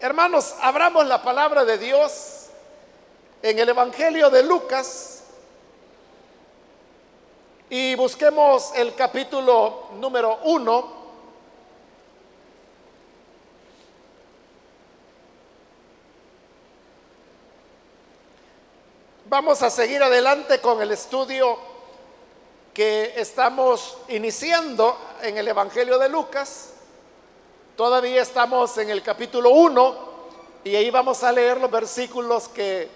[0.00, 2.46] Hermanos, abramos la palabra de Dios
[3.42, 5.24] en el Evangelio de Lucas
[7.68, 10.92] y busquemos el capítulo número uno.
[19.24, 21.58] Vamos a seguir adelante con el estudio
[22.72, 26.74] que estamos iniciando en el Evangelio de Lucas.
[27.78, 29.96] Todavía estamos en el capítulo 1
[30.64, 32.88] y ahí vamos a leer los versículos que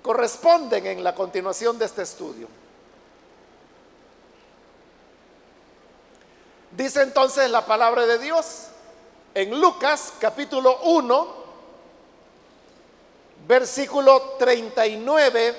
[0.00, 2.46] corresponden en la continuación de este estudio.
[6.70, 8.68] Dice entonces la palabra de Dios
[9.34, 11.34] en Lucas capítulo 1
[13.48, 15.56] versículo 39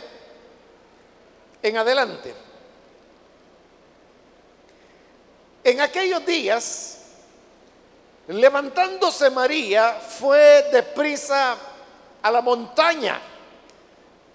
[1.64, 2.34] en adelante.
[5.66, 7.03] En aquellos días,
[8.28, 11.58] levantándose María, fue deprisa
[12.22, 13.20] a la montaña,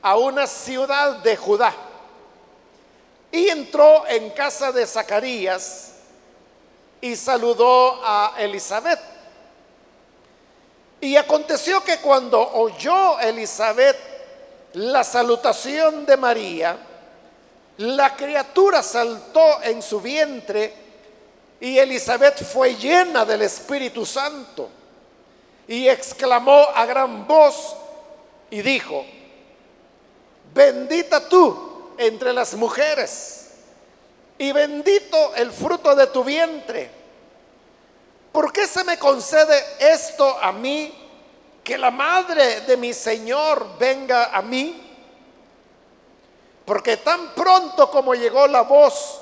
[0.02, 1.74] a una ciudad de Judá,
[3.32, 5.92] y entró en casa de Zacarías
[7.00, 9.00] y saludó a Elizabeth.
[11.00, 13.96] Y aconteció que cuando oyó Elizabeth
[14.74, 16.76] la salutación de María,
[17.78, 20.88] la criatura saltó en su vientre
[21.60, 24.68] y Elizabeth fue llena del Espíritu Santo
[25.66, 27.76] y exclamó a gran voz
[28.50, 29.04] y dijo,
[30.54, 33.50] bendita tú entre las mujeres
[34.38, 36.90] y bendito el fruto de tu vientre.
[38.30, 40.94] ¿Por qué se me concede esto a mí,
[41.64, 44.84] que la madre de mi Señor venga a mí?
[46.64, 49.17] Porque tan pronto como llegó la voz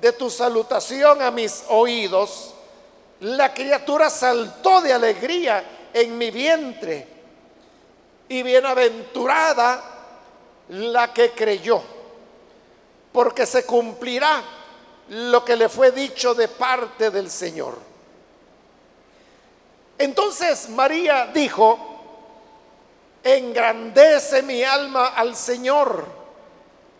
[0.00, 2.54] de tu salutación a mis oídos,
[3.20, 7.08] la criatura saltó de alegría en mi vientre.
[8.28, 9.82] Y bienaventurada
[10.70, 11.80] la que creyó,
[13.12, 14.42] porque se cumplirá
[15.08, 17.78] lo que le fue dicho de parte del Señor.
[19.96, 21.78] Entonces María dijo,
[23.22, 26.15] engrandece mi alma al Señor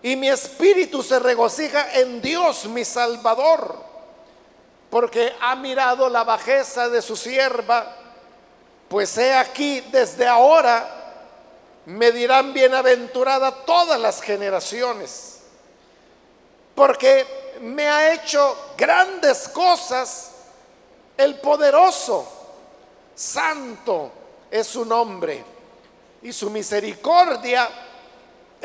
[0.03, 3.77] y mi espíritu se regocija en Dios mi Salvador,
[4.91, 7.97] porque ha mirado la bajeza de su sierva,
[8.89, 10.93] pues he aquí desde ahora
[11.87, 15.41] me dirán bienaventurada todas las generaciones,
[16.75, 17.27] porque
[17.61, 20.33] me ha hecho grandes cosas
[21.17, 22.29] el poderoso
[23.15, 24.13] santo
[24.51, 25.43] es su nombre
[26.23, 27.69] y su misericordia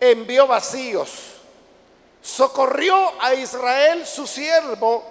[0.00, 1.10] envió vacíos.
[2.22, 5.04] Socorrió a Israel su siervo,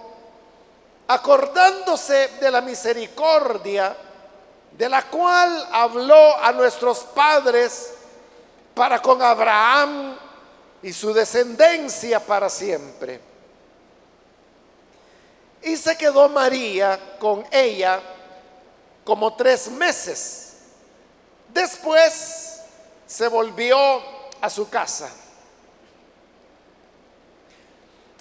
[1.07, 3.95] acordándose de la misericordia
[4.71, 7.93] de la cual habló a nuestros padres
[8.73, 10.17] para con Abraham
[10.83, 13.21] y su descendencia para siempre.
[15.61, 18.01] Y se quedó María con ella
[19.05, 20.45] como tres meses
[21.55, 22.59] Después
[23.07, 23.77] se volvió
[24.41, 25.11] a su casa.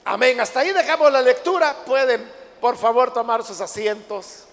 [0.04, 0.40] Amén.
[0.40, 1.74] Hasta ahí dejamos la lectura.
[1.84, 2.30] Pueden,
[2.60, 4.44] por favor, tomar sus asientos.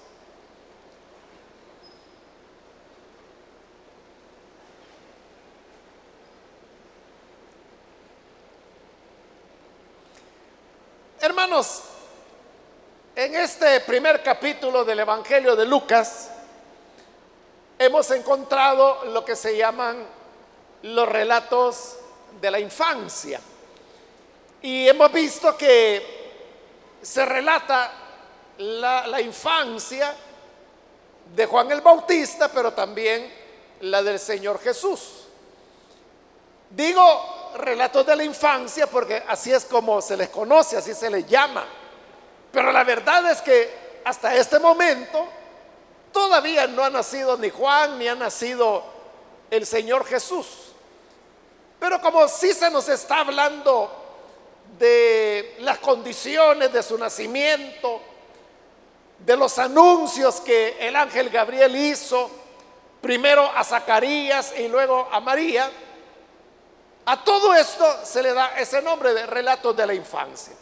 [11.19, 11.83] Hermanos,
[13.15, 16.31] en este primer capítulo del Evangelio de Lucas,
[17.77, 20.03] hemos encontrado lo que se llaman
[20.83, 21.97] los relatos
[22.39, 23.39] de la infancia.
[24.61, 27.91] Y hemos visto que se relata
[28.57, 30.13] la, infancia
[31.33, 33.31] de Juan el Bautista, pero también
[33.81, 35.27] la del Señor Jesús.
[36.69, 41.27] Digo relatos de la infancia porque así es como se les conoce, así se les
[41.27, 41.65] llama.
[42.51, 45.27] Pero la verdad es que hasta este momento
[46.11, 48.83] Todavía no ha nacido ni Juan ni ha nacido
[49.49, 50.70] el Señor Jesús.
[51.81, 53.91] Pero como sí se nos está hablando
[54.77, 57.99] de las condiciones de su nacimiento,
[59.17, 62.29] de los anuncios que el ángel Gabriel hizo
[63.01, 65.71] primero a Zacarías y luego a María,
[67.03, 70.53] a todo esto se le da ese nombre de relatos de la infancia.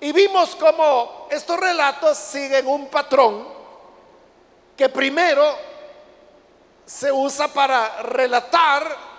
[0.00, 3.46] Y vimos cómo estos relatos siguen un patrón
[4.76, 5.46] que primero
[6.84, 9.15] se usa para relatar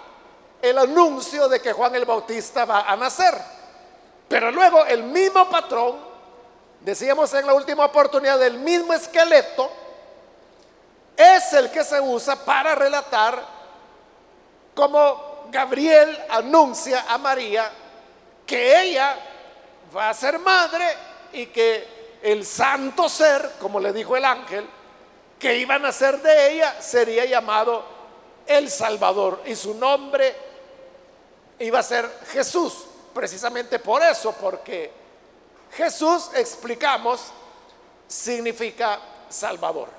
[0.61, 3.33] el anuncio de que Juan el Bautista va a nacer.
[4.27, 5.97] Pero luego el mismo patrón,
[6.81, 9.71] decíamos en la última oportunidad, del mismo esqueleto,
[11.15, 13.41] es el que se usa para relatar
[14.75, 17.71] cómo Gabriel anuncia a María
[18.45, 19.17] que ella
[19.95, 20.85] va a ser madre
[21.33, 24.67] y que el santo ser, como le dijo el ángel,
[25.39, 27.83] que iba a nacer de ella sería llamado
[28.45, 30.46] el Salvador y su nombre
[31.59, 34.91] iba a ser Jesús, precisamente por eso, porque
[35.73, 37.21] Jesús, explicamos,
[38.07, 38.99] significa
[39.29, 39.89] Salvador.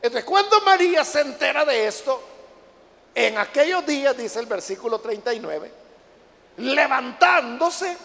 [0.00, 2.20] Entonces, cuando María se entera de esto,
[3.14, 5.72] en aquellos días, dice el versículo 39,
[6.56, 7.96] levantándose,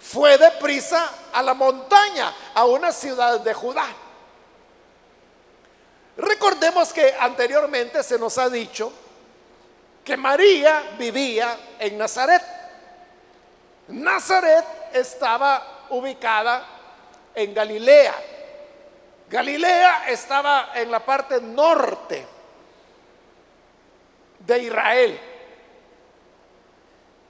[0.00, 3.86] fue deprisa a la montaña, a una ciudad de Judá.
[6.16, 8.92] Recordemos que anteriormente se nos ha dicho
[10.04, 12.42] que María vivía en Nazaret.
[13.88, 16.66] Nazaret estaba ubicada
[17.34, 18.14] en Galilea.
[19.30, 22.26] Galilea estaba en la parte norte
[24.40, 25.20] de Israel.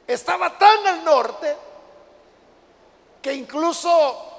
[0.06, 1.56] Estaba tan al norte
[3.22, 4.32] que incluso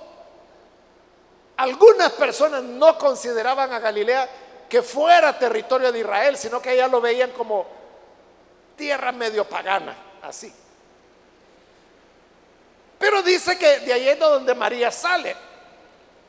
[1.58, 4.30] algunas personas no consideraban a Galilea
[4.70, 7.75] que fuera territorio de Israel, sino que ya lo veían como
[8.76, 10.54] tierra medio pagana, así.
[12.98, 15.36] Pero dice que de ahí es donde María sale.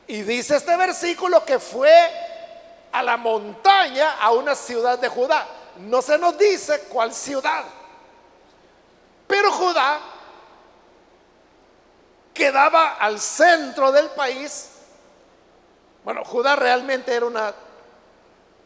[0.07, 1.91] Y dice este versículo que fue
[2.91, 5.47] a la montaña, a una ciudad de Judá.
[5.79, 7.65] No se nos dice cuál ciudad.
[9.27, 9.99] Pero Judá
[12.33, 14.69] quedaba al centro del país.
[16.03, 17.53] Bueno, Judá realmente era una,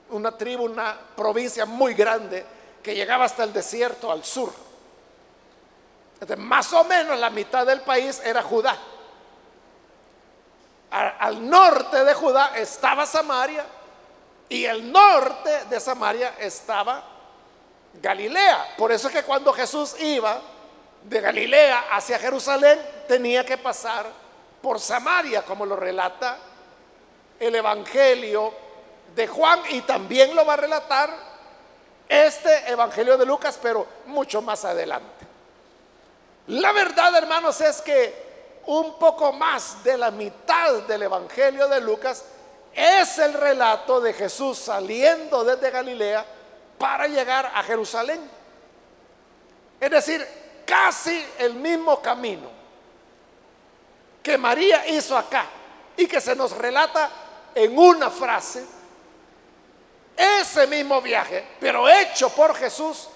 [0.09, 2.45] una tribu, una provincia muy grande
[2.81, 4.53] que llegaba hasta el desierto al sur.
[6.37, 8.77] más o menos la mitad del país era Judá.
[10.91, 13.65] al norte de Judá estaba Samaria
[14.49, 17.03] y el norte de Samaria estaba
[18.01, 18.75] Galilea.
[18.77, 20.41] Por eso es que cuando Jesús iba
[21.03, 24.05] de Galilea hacia Jerusalén, tenía que pasar
[24.61, 26.37] por Samaria, como lo relata
[27.39, 28.53] el Evangelio
[29.15, 31.30] de Juan y también lo va a relatar
[32.11, 35.25] este Evangelio de Lucas, pero mucho más adelante.
[36.47, 42.25] La verdad, hermanos, es que un poco más de la mitad del Evangelio de Lucas
[42.73, 46.25] es el relato de Jesús saliendo desde Galilea
[46.77, 48.19] para llegar a Jerusalén.
[49.79, 50.27] Es decir,
[50.65, 52.49] casi el mismo camino
[54.21, 55.45] que María hizo acá
[55.95, 57.09] y que se nos relata
[57.55, 58.80] en una frase.
[60.15, 63.07] Ese mismo viaje, pero hecho por Jesús,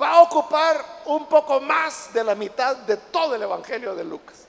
[0.00, 4.44] va a ocupar un poco más de la mitad de todo el Evangelio de Lucas.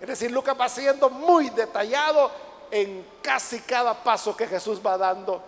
[0.00, 2.30] Es decir, Lucas va siendo muy detallado
[2.70, 5.42] en casi cada paso que Jesús va dando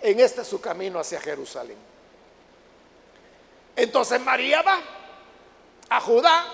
[0.00, 1.76] en este su camino hacia Jerusalén.
[3.76, 4.80] Entonces María va
[5.88, 6.44] a Judá,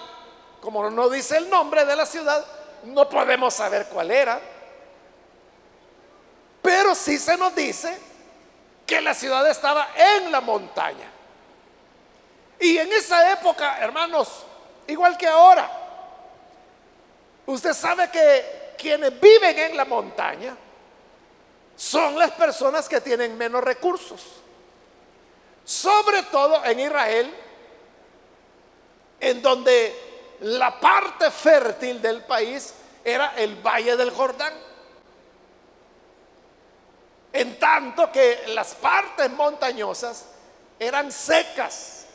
[0.61, 2.45] como no dice el nombre de la ciudad,
[2.85, 4.41] no podemos saber cuál era,
[6.63, 7.99] pero sí se nos dice
[8.89, 11.13] que la ciudad estaba en la montaña.
[12.59, 14.47] Y en esa época, hermanos,
[14.87, 15.71] igual que ahora,
[17.45, 20.57] usted sabe que quienes viven en la montaña
[21.77, 24.23] son las personas que tienen menos recursos.
[25.67, 27.35] Sobre todo en Israel,
[29.21, 32.73] en donde la parte fértil del país
[33.05, 34.55] era el valle del Jordán.
[37.33, 40.25] En tanto que las partes montañosas
[40.79, 42.07] eran secas,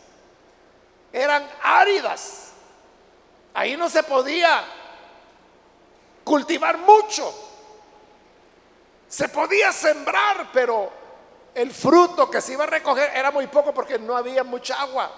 [1.11, 2.51] eran áridas.
[3.53, 4.63] Ahí no se podía
[6.23, 7.33] cultivar mucho.
[9.07, 10.91] Se podía sembrar, pero
[11.53, 15.11] el fruto que se iba a recoger era muy poco porque no había mucha agua.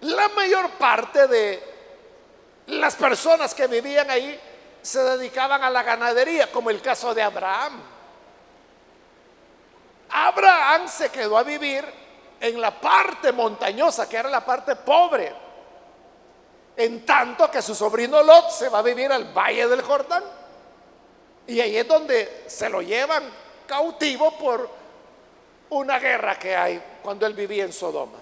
[0.00, 1.62] La mayor parte de
[2.66, 4.40] las personas que vivían ahí
[4.82, 7.80] se dedicaban a la ganadería, como el caso de Abraham.
[10.10, 11.84] Abraham se quedó a vivir
[12.40, 15.32] en la parte montañosa, que era la parte pobre,
[16.76, 20.24] en tanto que su sobrino Lot se va a vivir al valle del Jordán.
[21.46, 23.24] Y ahí es donde se lo llevan
[23.66, 24.70] cautivo por
[25.70, 28.18] una guerra que hay cuando él vivía en Sodoma.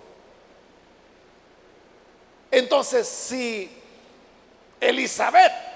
[2.51, 3.71] Entonces, si
[4.81, 5.68] Elizabeth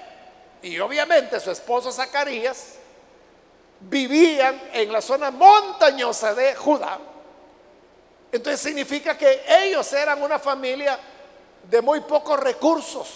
[0.63, 2.75] y obviamente su esposo Zacarías
[3.81, 6.97] vivían en la zona montañosa de Judá,
[8.31, 10.97] entonces significa que ellos eran una familia
[11.69, 13.09] de muy pocos recursos,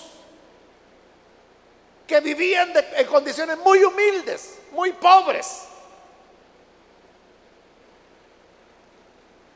[2.06, 5.64] que vivían en condiciones muy humildes, muy pobres.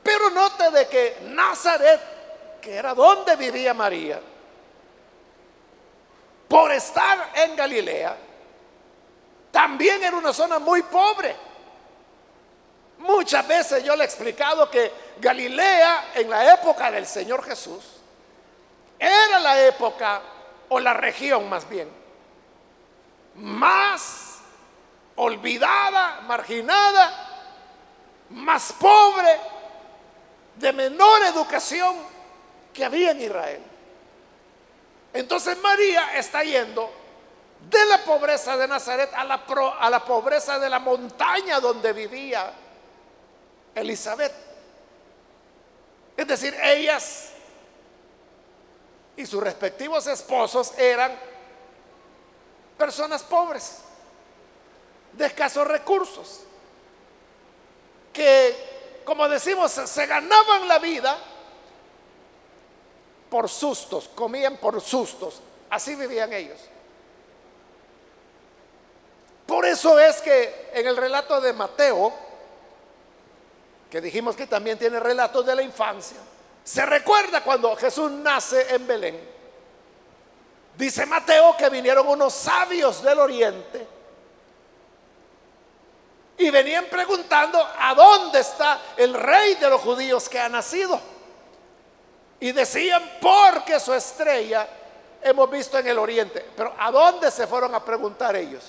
[0.01, 1.99] Pero note de que Nazaret,
[2.61, 4.19] que era donde vivía María,
[6.51, 8.17] por estar en Galilea,
[9.51, 11.33] también era una zona muy pobre.
[12.97, 17.83] Muchas veces yo le he explicado que Galilea en la época del Señor Jesús
[18.99, 20.21] era la época
[20.67, 22.01] o la región más bien
[23.35, 24.39] más
[25.15, 27.29] olvidada, marginada,
[28.31, 29.39] más pobre,
[30.55, 31.95] de menor educación
[32.73, 33.70] que había en Israel.
[35.13, 36.89] Entonces María está yendo
[37.69, 39.43] de la pobreza de Nazaret a la,
[39.79, 42.51] a la pobreza de la montaña donde vivía
[43.75, 44.33] Elizabeth.
[46.17, 47.29] Es decir, ellas
[49.15, 51.17] y sus respectivos esposos eran
[52.77, 53.79] personas pobres,
[55.13, 56.41] de escasos recursos,
[58.13, 61.17] que, como decimos, se ganaban la vida
[63.31, 66.59] por sustos, comían por sustos, así vivían ellos.
[69.47, 72.13] Por eso es que en el relato de Mateo,
[73.89, 76.17] que dijimos que también tiene relatos de la infancia,
[76.61, 79.29] se recuerda cuando Jesús nace en Belén.
[80.77, 83.87] Dice Mateo que vinieron unos sabios del oriente
[86.37, 90.99] y venían preguntando a dónde está el rey de los judíos que ha nacido.
[92.41, 94.67] Y decían, porque su estrella
[95.21, 96.43] hemos visto en el oriente.
[96.57, 98.63] Pero ¿a dónde se fueron a preguntar ellos?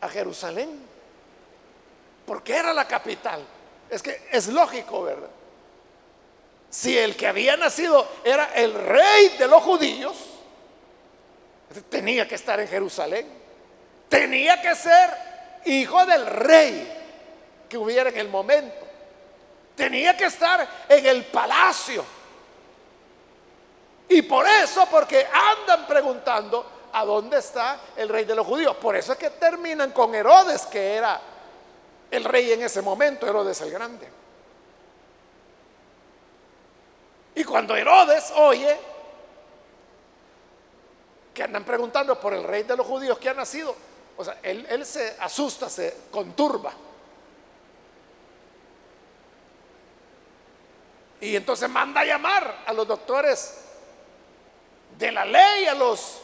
[0.00, 0.80] A Jerusalén.
[2.24, 3.44] Porque era la capital.
[3.90, 5.28] Es que es lógico, ¿verdad?
[6.70, 10.16] Si el que había nacido era el rey de los judíos,
[11.88, 13.26] tenía que estar en Jerusalén.
[14.08, 15.10] Tenía que ser
[15.64, 16.92] hijo del rey
[17.68, 18.86] que hubiera en el momento.
[19.76, 22.04] Tenía que estar en el palacio.
[24.08, 28.76] Y por eso, porque andan preguntando a dónde está el rey de los judíos.
[28.76, 31.20] Por eso es que terminan con Herodes, que era
[32.10, 34.08] el rey en ese momento, Herodes el Grande.
[37.34, 38.78] Y cuando Herodes oye
[41.32, 43.74] que andan preguntando por el rey de los judíos que ha nacido,
[44.16, 46.72] o sea, él, se asusta, se conturba.
[51.20, 53.54] Y entonces manda a llamar a los doctores
[54.98, 56.20] de la ley, a los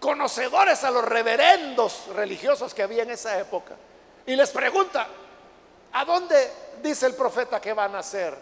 [0.00, 3.74] conocedores, a los reverendos religiosos que había en esa época.
[4.26, 5.06] Y les pregunta,
[5.92, 8.36] ¿a dónde dice el profeta que va a nacer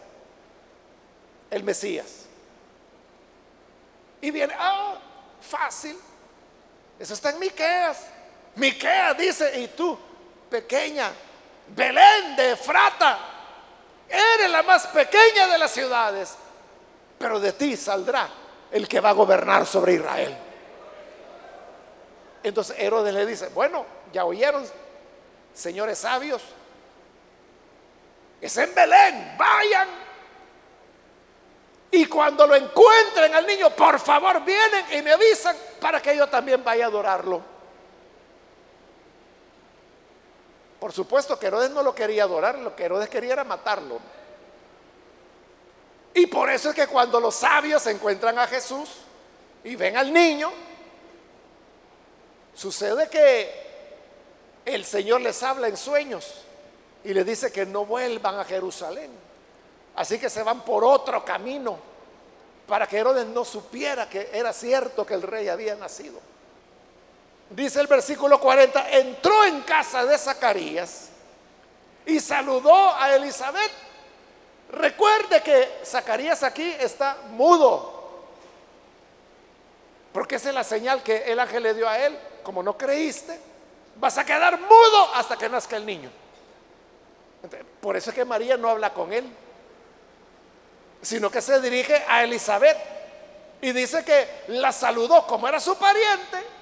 [1.51, 2.27] el Mesías?
[4.21, 4.97] Y viene, ah,
[5.41, 5.99] fácil.
[6.99, 8.07] Eso está en Miqueas.
[8.57, 9.99] Miqueas dice, y tú,
[10.49, 11.11] pequeña,
[11.69, 13.34] Belén de Efrata,
[14.09, 16.35] eres la más pequeña de las ciudades,
[17.19, 18.29] pero de ti saldrá
[18.71, 20.37] el que va a gobernar sobre Israel.
[22.43, 24.65] Entonces Herodes le dice, bueno, ya oyeron,
[25.55, 26.43] señores sabios,
[28.41, 29.89] es en Belén, vayan.
[31.91, 36.27] Y cuando lo encuentren al niño, por favor vienen y me avisan para que yo
[36.29, 37.54] también vaya a adorarlo.
[40.85, 43.99] Por supuesto que Herodes no lo quería adorar, lo que Herodes quería era matarlo.
[46.13, 48.91] Y por eso es que cuando los sabios encuentran a Jesús
[49.65, 50.53] y ven al niño,
[52.55, 53.51] sucede que
[54.67, 56.43] el Señor les habla en sueños
[57.03, 59.11] y les dice que no vuelvan a Jerusalén.
[59.97, 61.79] Así que se van por otro camino
[62.69, 66.34] para que Herodes no supiera que era cierto que el rey había nacido.
[67.55, 71.11] Dice el versículo 40, entró en casa de Zacarías
[72.05, 73.71] y saludó a Elizabeth.
[74.73, 78.25] Recuerde que Zacarías aquí está mudo,
[80.13, 82.19] porque esa es la señal que el ángel le dio a él.
[82.43, 83.39] Como no creíste,
[83.97, 86.11] vas a quedar mudo hasta que nazca el niño.
[87.81, 89.31] Por eso es que María no habla con él,
[91.03, 92.79] sino que se dirige a Elizabeth
[93.61, 96.54] y dice que la saludó como era su pariente.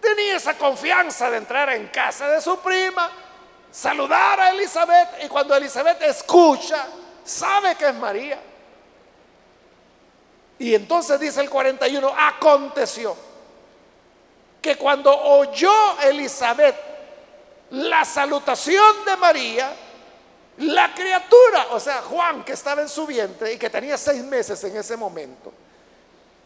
[0.00, 3.10] Tenía esa confianza de entrar en casa de su prima
[3.70, 6.86] saludar a Elizabeth y cuando Elizabeth escucha,
[7.24, 8.38] sabe que es María.
[10.58, 13.16] Y entonces dice el 41, aconteció
[14.60, 16.76] que cuando oyó Elizabeth
[17.70, 19.72] la salutación de María,
[20.58, 24.62] la criatura, o sea, Juan que estaba en su vientre y que tenía seis meses
[24.64, 25.52] en ese momento,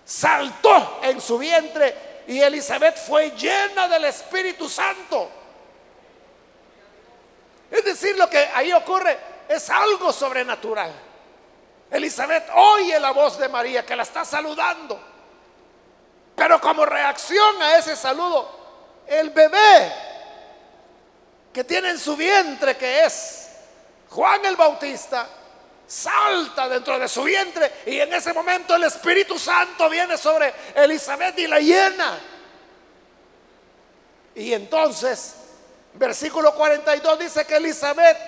[0.04, 5.30] saltó en su vientre y Elizabeth fue llena del Espíritu Santo.
[7.70, 10.92] Es decir, lo que ahí ocurre es algo sobrenatural.
[11.90, 15.00] Elizabeth oye la voz de María que la está saludando.
[16.34, 18.48] Pero como reacción a ese saludo,
[19.06, 19.92] el bebé
[21.52, 23.50] que tiene en su vientre, que es
[24.10, 25.28] Juan el Bautista,
[25.86, 31.38] salta dentro de su vientre y en ese momento el Espíritu Santo viene sobre Elizabeth
[31.38, 32.18] y la llena.
[34.34, 35.34] Y entonces
[35.94, 38.18] Versículo 42 dice que Elizabeth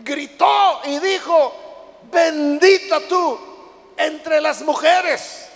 [0.00, 3.40] gritó y dijo, bendita tú
[3.96, 5.46] entre las mujeres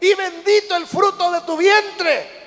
[0.00, 2.38] y bendito el fruto de tu vientre.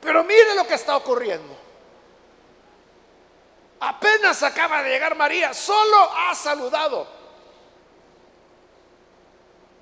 [0.00, 1.58] Pero mire lo que está ocurriendo.
[3.80, 7.06] Apenas acaba de llegar María, solo ha saludado.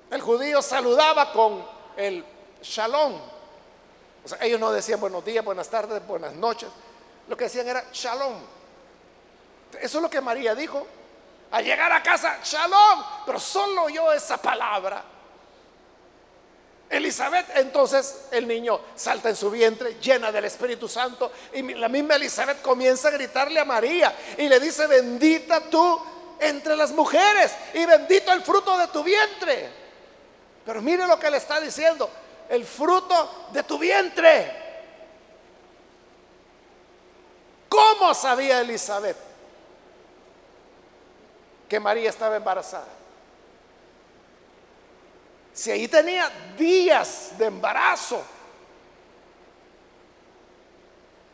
[0.09, 1.63] El judío saludaba con
[1.97, 2.25] el
[2.61, 3.19] shalom,
[4.41, 6.69] ellos no decían buenos días, buenas tardes, buenas noches.
[7.27, 8.35] Lo que decían era shalom.
[9.79, 10.85] Eso es lo que María dijo.
[11.51, 13.03] Al llegar a casa, shalom.
[13.25, 15.03] Pero solo oyó esa palabra.
[16.89, 22.15] Elizabeth, entonces el niño salta en su vientre, llena del Espíritu Santo, y la misma
[22.15, 26.01] Elizabeth comienza a gritarle a María y le dice, bendita tú
[26.39, 29.69] entre las mujeres y bendito el fruto de tu vientre.
[30.65, 32.09] Pero mire lo que le está diciendo,
[32.49, 34.69] el fruto de tu vientre.
[37.69, 39.17] ¿Cómo sabía Elizabeth
[41.67, 42.98] que María estaba embarazada?
[45.59, 48.23] Si ahí tenía días de embarazo.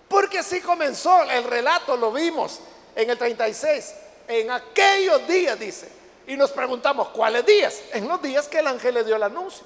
[0.07, 2.59] Porque así comenzó el relato, lo vimos
[2.95, 3.93] en el 36.
[4.27, 5.87] En aquellos días, dice.
[6.25, 7.79] Y nos preguntamos, ¿cuáles días?
[7.93, 9.63] En los días que el ángel le dio el anuncio.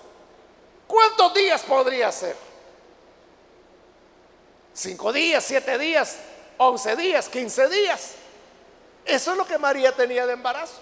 [0.88, 2.36] ¿Cuántos días podría ser?
[4.74, 6.18] ¿Cinco días, siete días,
[6.58, 8.12] once días, quince días?
[9.06, 10.82] Eso es lo que María tenía de embarazo.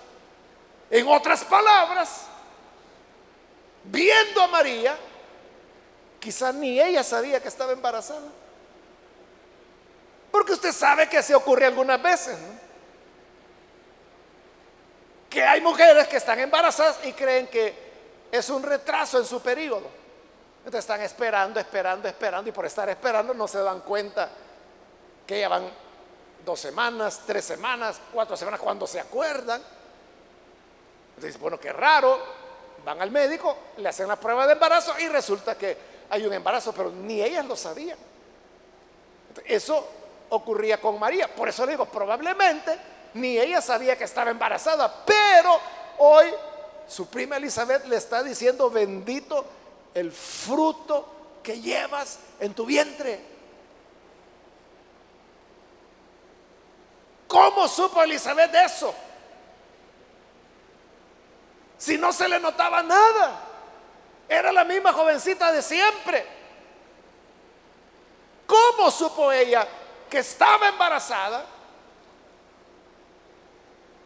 [0.89, 2.25] En otras palabras,
[3.91, 4.97] viendo a María,
[6.19, 8.28] quizás ni ella sabía que estaba embarazada.
[10.32, 12.38] Porque usted sabe que se ocurre algunas veces,
[15.30, 17.73] Que hay mujeres que están embarazadas y creen que
[18.32, 19.88] es un retraso en su periodo.
[20.60, 24.30] Entonces están esperando, esperando, esperando y por estar esperando no se dan cuenta
[25.26, 25.69] que ya van
[26.45, 29.62] dos semanas, tres semanas, cuatro semanas cuando se acuerdan.
[31.15, 32.21] Entonces, bueno, qué raro,
[32.85, 35.77] van al médico, le hacen la prueba de embarazo y resulta que
[36.09, 37.97] hay un embarazo, pero ni ellas lo sabían.
[39.45, 39.87] Eso
[40.29, 42.77] ocurría con María, por eso le digo, probablemente
[43.13, 45.59] ni ella sabía que estaba embarazada, pero
[45.99, 46.27] hoy
[46.87, 49.45] su prima Elizabeth le está diciendo, bendito
[49.93, 51.07] el fruto
[51.43, 53.19] que llevas en tu vientre.
[57.27, 58.93] ¿Cómo supo Elizabeth eso?
[61.77, 63.43] Si no se le notaba nada.
[64.27, 66.25] Era la misma jovencita de siempre.
[68.45, 69.67] ¿Cómo supo ella
[70.09, 71.45] que estaba embarazada?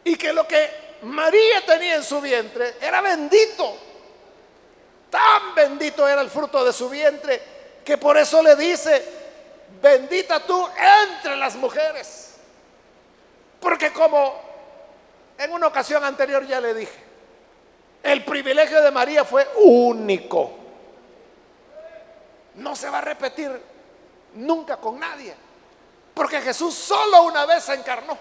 [0.03, 3.77] Y que lo que María tenía en su vientre era bendito.
[5.09, 7.41] Tan bendito era el fruto de su vientre
[7.83, 9.03] que por eso le dice,
[9.81, 10.69] bendita tú
[11.03, 12.35] entre las mujeres.
[13.59, 14.41] Porque como
[15.37, 17.10] en una ocasión anterior ya le dije,
[18.03, 20.51] el privilegio de María fue único.
[22.55, 23.51] No se va a repetir
[24.33, 25.35] nunca con nadie.
[26.13, 28.17] Porque Jesús solo una vez se encarnó.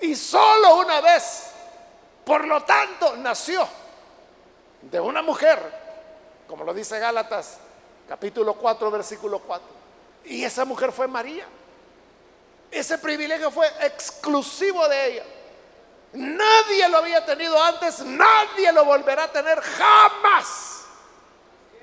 [0.00, 1.50] Y solo una vez,
[2.24, 3.68] por lo tanto, nació
[4.80, 5.60] de una mujer,
[6.48, 7.58] como lo dice Gálatas
[8.08, 9.66] capítulo 4, versículo 4.
[10.24, 11.46] Y esa mujer fue María.
[12.70, 15.24] Ese privilegio fue exclusivo de ella.
[16.12, 20.82] Nadie lo había tenido antes, nadie lo volverá a tener jamás.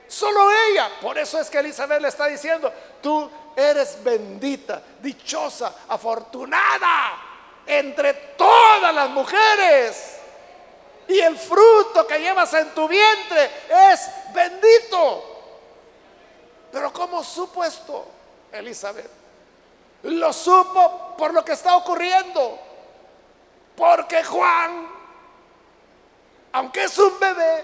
[0.08, 0.90] Solo ella.
[1.02, 7.18] Por eso es que Elizabeth le está diciendo, tú eres bendita, dichosa, afortunada
[7.66, 10.16] entre todas las mujeres.
[11.08, 13.52] Y el fruto que llevas en tu vientre
[13.92, 15.24] es bendito.
[16.72, 18.08] Pero ¿cómo supo esto
[18.52, 19.10] Elizabeth?
[20.04, 22.69] Lo supo por lo que está ocurriendo.
[23.80, 24.90] Porque Juan,
[26.52, 27.64] aunque es un bebé,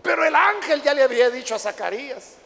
[0.00, 2.36] pero el ángel ya le había dicho a Zacarías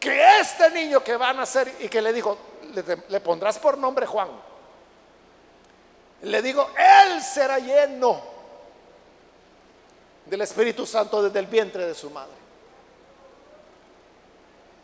[0.00, 2.36] que este niño que va a nacer y que le dijo,
[2.74, 4.28] le, le pondrás por nombre Juan.
[6.22, 8.20] Le digo, él será lleno
[10.26, 12.34] del Espíritu Santo desde el vientre de su madre.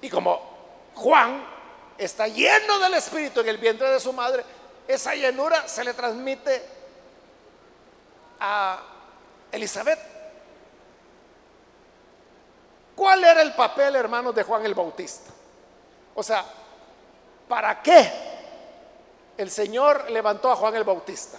[0.01, 0.41] Y como
[0.95, 1.45] Juan
[1.99, 4.45] está lleno del Espíritu en el vientre de su madre,
[4.87, 6.63] esa llenura se le transmite
[8.41, 8.81] a
[9.51, 9.99] Elizabeth.
[12.95, 15.33] ¿Cuál era el papel, hermanos, de Juan el Bautista?
[16.15, 16.45] O sea,
[17.49, 18.11] ¿para qué
[19.37, 21.39] el Señor levantó a Juan el Bautista?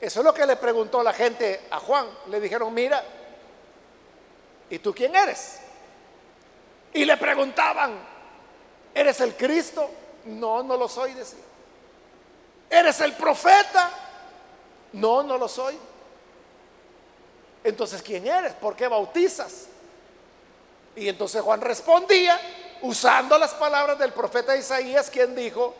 [0.00, 2.06] Eso es lo que le preguntó la gente a Juan.
[2.28, 3.04] Le dijeron, mira,
[4.70, 5.60] ¿y tú quién eres?
[6.94, 8.00] Y le preguntaban,
[8.94, 9.90] ¿eres el Cristo?
[10.24, 11.38] No, no lo soy, decía.
[12.68, 13.90] ¿Eres el profeta?
[14.92, 15.78] No, no lo soy.
[17.64, 18.52] Entonces, ¿quién eres?
[18.54, 19.66] ¿Por qué bautizas?
[20.96, 22.40] Y entonces Juan respondía
[22.82, 25.74] usando las palabras del profeta Isaías, quien dijo,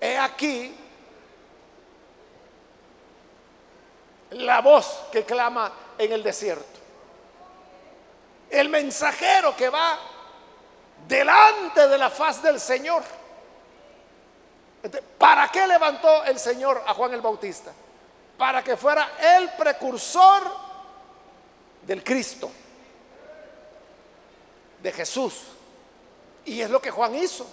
[0.00, 0.74] he aquí
[4.30, 6.64] la voz que clama en el desierto.
[8.50, 9.98] El mensajero que va
[11.06, 13.02] delante de la faz del Señor.
[15.18, 17.72] ¿Para qué levantó el Señor a Juan el Bautista?
[18.38, 20.42] Para que fuera el precursor
[21.82, 22.50] del Cristo,
[24.82, 25.42] de Jesús.
[26.44, 27.46] Y es lo que Juan hizo.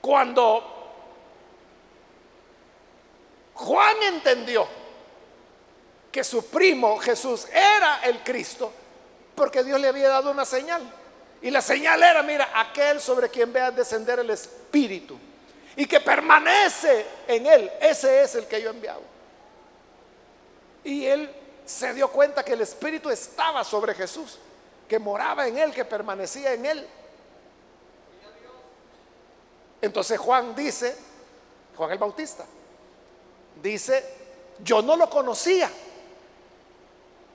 [0.00, 0.78] Cuando
[3.54, 4.66] Juan entendió
[6.10, 8.72] que su primo Jesús era el Cristo
[9.40, 10.82] porque Dios le había dado una señal.
[11.40, 15.18] Y la señal era, mira, aquel sobre quien vea descender el Espíritu
[15.74, 19.00] y que permanece en él, ese es el que yo he enviado.
[20.84, 24.36] Y él se dio cuenta que el Espíritu estaba sobre Jesús,
[24.86, 26.86] que moraba en él, que permanecía en él.
[29.80, 30.94] Entonces Juan dice,
[31.76, 32.44] Juan el Bautista,
[33.62, 34.04] Dice,
[34.62, 35.70] yo no lo conocía.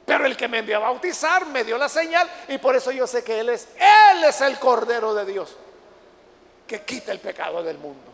[0.05, 3.07] Pero el que me envió a bautizar me dio la señal y por eso yo
[3.07, 5.55] sé que Él es, Él es el Cordero de Dios
[6.67, 8.11] que quita el pecado del mundo.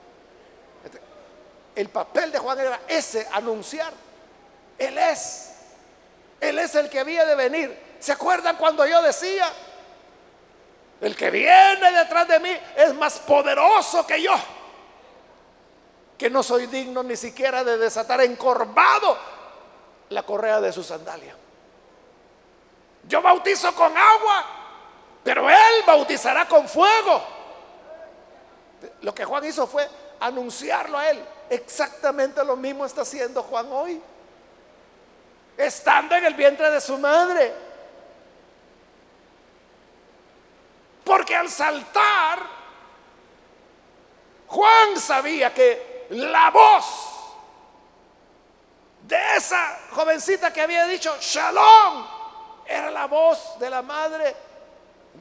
[1.75, 3.93] El papel de Juan era ese, anunciar.
[4.77, 5.51] Él es,
[6.39, 7.77] Él es el que había de venir.
[7.99, 9.47] ¿Se acuerdan cuando yo decía,
[10.99, 14.33] el que viene detrás de mí es más poderoso que yo?
[16.21, 19.17] que no soy digno ni siquiera de desatar encorvado
[20.09, 21.35] la correa de su sandalia.
[23.11, 24.45] Yo bautizo con agua,
[25.21, 27.21] pero Él bautizará con fuego.
[29.01, 29.85] Lo que Juan hizo fue
[30.21, 31.21] anunciarlo a Él.
[31.49, 34.01] Exactamente lo mismo está haciendo Juan hoy.
[35.57, 37.53] Estando en el vientre de su madre.
[41.03, 42.39] Porque al saltar,
[44.47, 46.85] Juan sabía que la voz
[49.01, 52.20] de esa jovencita que había dicho, Shalom,
[52.65, 54.35] era la voz de la madre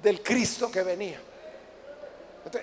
[0.03, 1.21] del Cristo que venía.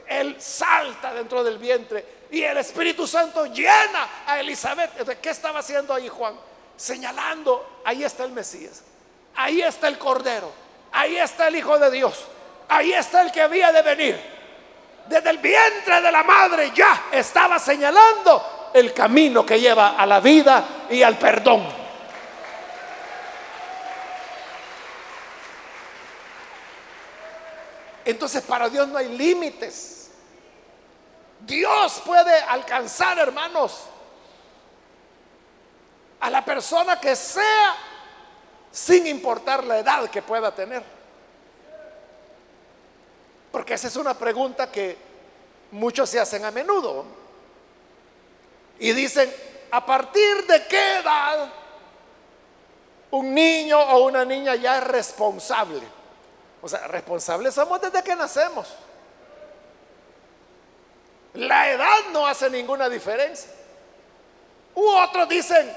[0.08, 5.20] él salta dentro del vientre y el Espíritu Santo llena a Elizabeth.
[5.22, 6.36] ¿Qué estaba haciendo ahí Juan?
[6.76, 8.84] Señalando, ahí está el Mesías,
[9.36, 10.52] ahí está el Cordero,
[10.92, 12.26] ahí está el Hijo de Dios,
[12.68, 14.38] ahí está el que había de venir
[15.08, 20.20] desde el vientre de la madre ya estaba señalando el camino que lleva a la
[20.20, 21.87] vida y al perdón.
[28.08, 30.12] Entonces para Dios no hay límites.
[31.42, 33.82] Dios puede alcanzar, hermanos,
[36.22, 37.76] a la persona que sea
[38.72, 40.82] sin importar la edad que pueda tener.
[43.52, 44.96] Porque esa es una pregunta que
[45.72, 47.04] muchos se hacen a menudo.
[48.80, 49.30] Y dicen,
[49.70, 51.50] ¿a partir de qué edad
[53.12, 55.97] un niño o una niña ya es responsable?
[56.62, 58.68] O sea, responsables somos desde que nacemos.
[61.34, 63.52] La edad no hace ninguna diferencia.
[64.76, 65.72] U otros dicen,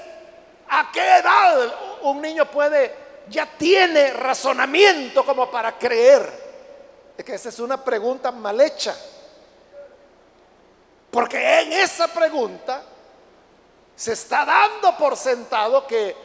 [0.69, 2.95] ¿a qué edad un niño puede,
[3.29, 6.41] ya tiene razonamiento como para creer?
[7.23, 8.95] que esa es una pregunta mal hecha.
[11.09, 12.83] Porque en esa pregunta
[13.95, 16.15] se está dando por sentado que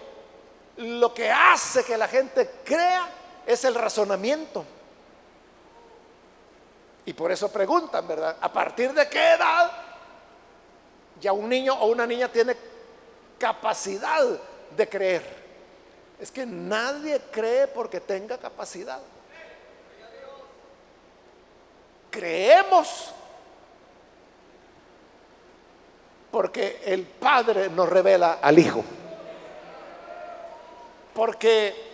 [0.76, 3.08] lo que hace que la gente crea
[3.46, 4.64] es el razonamiento.
[7.04, 8.36] Y por eso preguntan, ¿verdad?
[8.40, 9.70] ¿A partir de qué edad
[11.20, 12.56] ya un niño o una niña tiene
[13.38, 14.24] capacidad
[14.76, 15.46] de creer?
[16.18, 19.00] Es que nadie cree porque tenga capacidad.
[22.10, 23.12] Creemos
[26.30, 28.82] porque el Padre nos revela al Hijo.
[31.14, 31.85] Porque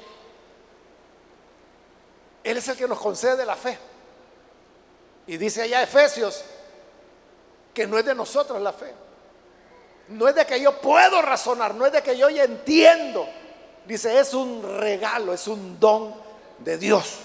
[2.44, 3.78] Él es el que nos concede la fe.
[5.26, 6.44] Y dice allá Efesios
[7.72, 8.92] que no es de nosotros la fe.
[10.09, 13.26] No es de que yo puedo razonar, no es de que yo ya entiendo.
[13.87, 16.14] Dice, es un regalo, es un don
[16.59, 17.18] de Dios.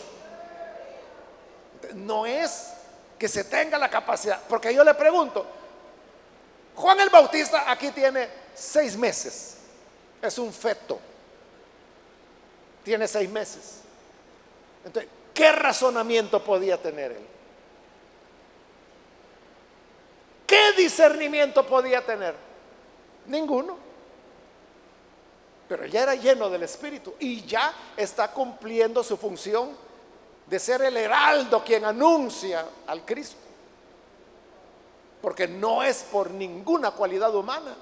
[1.93, 2.67] No es
[3.17, 4.41] que se tenga la capacidad.
[4.47, 5.45] Porque yo le pregunto,
[6.75, 9.57] Juan el Bautista aquí tiene seis meses.
[10.21, 10.99] Es un feto.
[12.83, 13.81] Tiene seis meses.
[14.87, 17.27] Entonces, ¿qué razonamiento podía tener él?
[20.47, 22.33] ¿Qué discernimiento podía tener?
[23.25, 23.77] Ninguno.
[25.67, 29.75] Pero ya era lleno del Espíritu y ya está cumpliendo su función
[30.45, 33.35] de ser el heraldo quien anuncia al Cristo.
[35.21, 37.75] Porque no es por ninguna cualidad humana,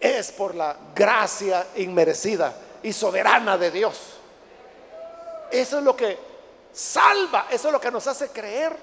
[0.00, 4.18] es por la gracia inmerecida y soberana de Dios.
[5.52, 6.18] Eso es lo que
[6.72, 8.74] salva, eso es lo que nos hace creer.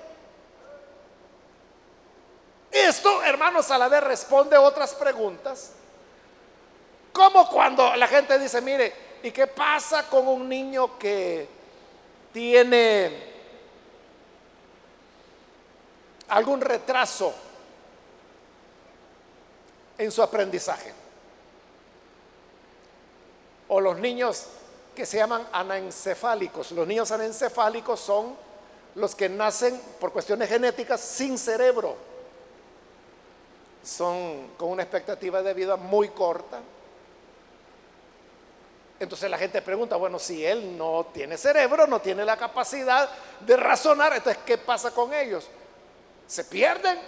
[2.72, 5.72] Esto, hermanos, a la vez responde otras preguntas.
[7.12, 11.50] Como cuando la gente dice, mire, ¿y qué pasa con un niño que
[12.32, 13.24] tiene
[16.28, 17.34] algún retraso
[19.98, 20.94] en su aprendizaje?
[23.70, 24.46] O los niños
[25.00, 26.74] que se llaman anencefálicos.
[26.74, 28.36] Los niños anencefálicos son
[28.96, 31.96] los que nacen por cuestiones genéticas sin cerebro
[33.82, 36.60] son con una expectativa de vida muy corta.
[39.00, 43.10] Entonces la gente pregunta, bueno, si él no tiene cerebro, no tiene la capacidad
[43.40, 45.48] de razonar, entonces ¿qué pasa con ellos?
[46.28, 47.00] ¿Se pierden?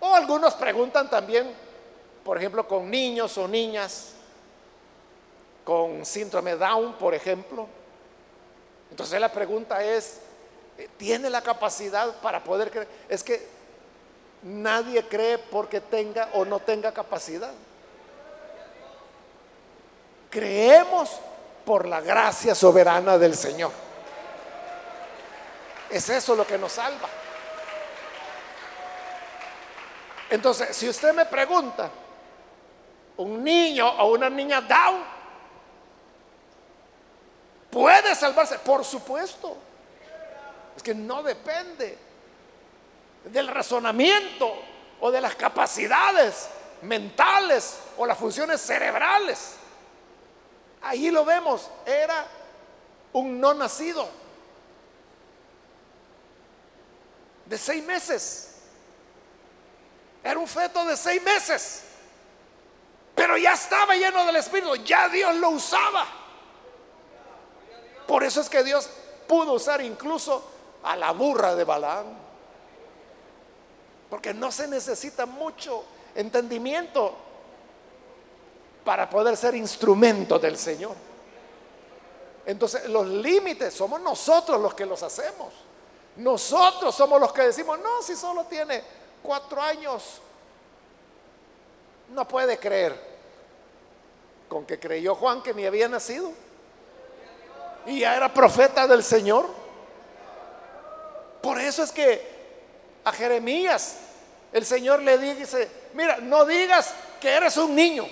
[0.00, 1.54] O algunos preguntan también,
[2.24, 4.15] por ejemplo, con niños o niñas
[5.66, 7.66] con síndrome Down, por ejemplo.
[8.90, 10.20] Entonces la pregunta es,
[10.96, 12.88] ¿tiene la capacidad para poder creer?
[13.10, 13.56] Es que
[14.42, 17.52] Nadie cree porque tenga o no tenga capacidad.
[20.30, 21.10] Creemos
[21.64, 23.72] por la gracia soberana del Señor.
[25.90, 27.08] Es eso lo que nos salva.
[30.30, 31.90] Entonces, si usted me pregunta,
[33.16, 35.02] un niño o una niña down
[37.76, 39.54] puede salvarse, por supuesto.
[40.74, 41.98] Es que no depende
[43.24, 44.50] del razonamiento
[44.98, 46.48] o de las capacidades
[46.80, 49.56] mentales o las funciones cerebrales.
[50.80, 52.26] Ahí lo vemos, era
[53.12, 54.08] un no nacido
[57.44, 58.54] de seis meses.
[60.24, 61.82] Era un feto de seis meses.
[63.14, 66.24] Pero ya estaba lleno del Espíritu, ya Dios lo usaba.
[68.06, 68.88] Por eso es que Dios
[69.26, 70.42] pudo usar incluso
[70.82, 72.06] a la burra de Balaam.
[74.08, 77.14] Porque no se necesita mucho entendimiento
[78.84, 80.94] para poder ser instrumento del Señor.
[82.46, 85.52] Entonces los límites somos nosotros los que los hacemos.
[86.16, 88.82] Nosotros somos los que decimos, no, si solo tiene
[89.22, 90.20] cuatro años,
[92.10, 93.16] no puede creer.
[94.48, 96.30] Con que creyó Juan que ni había nacido.
[97.86, 99.48] Y ya era profeta del Señor.
[101.40, 102.36] Por eso es que
[103.04, 103.96] a Jeremías,
[104.52, 108.06] el Señor le dice, mira, no digas que eres un niño,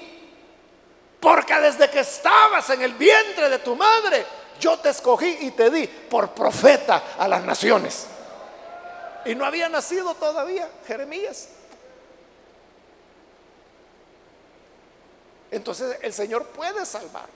[1.18, 4.24] porque desde que estabas en el vientre de tu madre,
[4.60, 8.06] yo te escogí y te di por profeta a las naciones.
[9.24, 11.48] Y no había nacido todavía Jeremías.
[15.50, 17.26] Entonces el Señor puede salvar.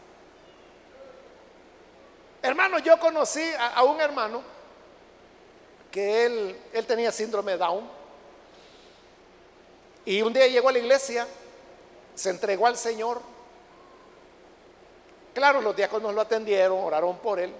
[2.42, 4.42] Hermano, yo conocí a, un hermano
[5.90, 7.88] que él, él tenía síndrome Down.
[10.04, 11.26] Y un día llegó a la iglesia,
[12.14, 13.20] se entregó al Señor.
[15.34, 17.52] Claro, los diáconos lo atendieron, oraron por él.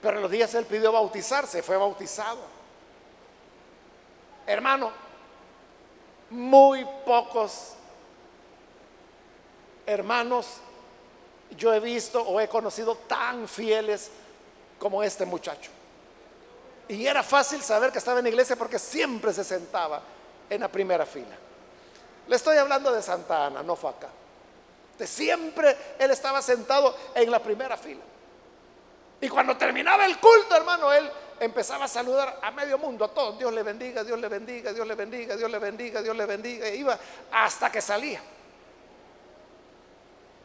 [0.00, 2.40] Pero en los días él pidió bautizarse, fue bautizado.
[4.46, 4.90] Hermano,
[6.30, 7.74] muy pocos
[9.86, 10.58] hermanos
[11.56, 14.10] yo he visto o he conocido tan fieles
[14.78, 15.70] como este muchacho.
[16.88, 20.02] Y era fácil saber que estaba en la iglesia porque siempre se sentaba
[20.50, 21.36] en la primera fila.
[22.28, 24.08] Le estoy hablando de Santa Ana, no fue acá.
[24.98, 28.02] De siempre él estaba sentado en la primera fila.
[29.20, 33.38] Y cuando terminaba el culto, hermano, él empezaba a saludar a medio mundo, a todos.
[33.38, 36.66] Dios le bendiga, Dios le bendiga, Dios le bendiga, Dios le bendiga, Dios le bendiga.
[36.66, 36.98] E iba
[37.30, 38.20] hasta que salía.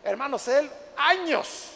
[0.04, 1.70] Hermanos, él años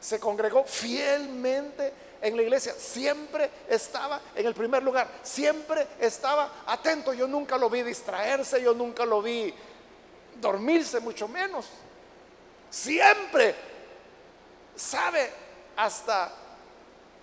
[0.00, 1.92] se congregó fielmente
[2.22, 7.12] en la iglesia, siempre estaba en el primer lugar, siempre estaba atento.
[7.12, 9.54] Yo nunca lo vi distraerse, yo nunca lo vi
[10.40, 11.66] dormirse, mucho menos.
[12.70, 13.54] Siempre
[14.76, 15.30] sabe
[15.76, 16.32] hasta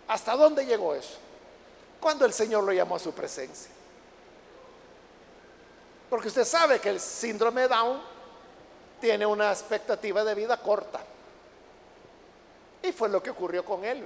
[0.08, 1.18] hasta dónde llegó eso.
[2.00, 3.72] Cuando el Señor lo llamó a su presencia.
[6.10, 8.02] Porque usted sabe que el síndrome Down
[9.00, 11.00] tiene una expectativa de vida corta.
[12.84, 14.04] Y fue lo que ocurrió con él,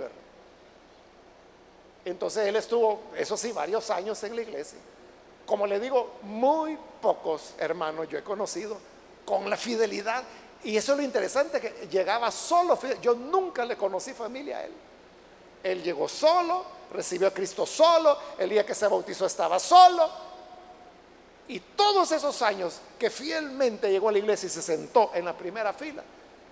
[2.06, 4.80] Entonces él estuvo, eso sí, varios años en la iglesia.
[5.46, 8.78] Como le digo, muy pocos hermanos yo he conocido
[9.26, 10.24] con la fidelidad.
[10.64, 12.78] Y eso es lo interesante, que llegaba solo.
[13.02, 14.74] Yo nunca le conocí familia a él.
[15.64, 20.31] Él llegó solo, recibió a Cristo solo, el día que se bautizó estaba solo.
[21.52, 25.38] Y todos esos años que fielmente llegó a la iglesia y se sentó en la
[25.38, 26.02] primera fila,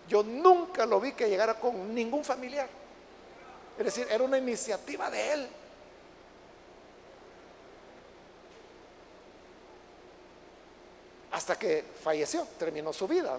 [0.10, 2.68] yo nunca lo vi que llegara con ningún familiar.
[3.78, 5.50] Es decir, era una iniciativa de él.
[11.32, 13.38] Hasta que falleció, terminó su vida.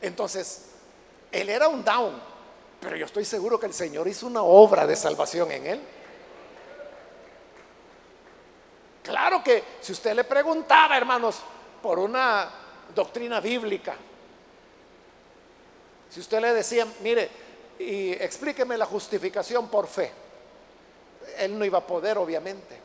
[0.00, 0.66] Entonces,
[1.32, 2.22] él era un down,
[2.80, 5.95] pero yo estoy seguro que el Señor hizo una obra de salvación en él.
[9.06, 11.36] Claro que si usted le preguntaba, hermanos,
[11.80, 12.50] por una
[12.92, 13.94] doctrina bíblica,
[16.10, 17.30] si usted le decía, mire,
[17.78, 20.10] y explíqueme la justificación por fe,
[21.38, 22.80] él no iba a poder, obviamente.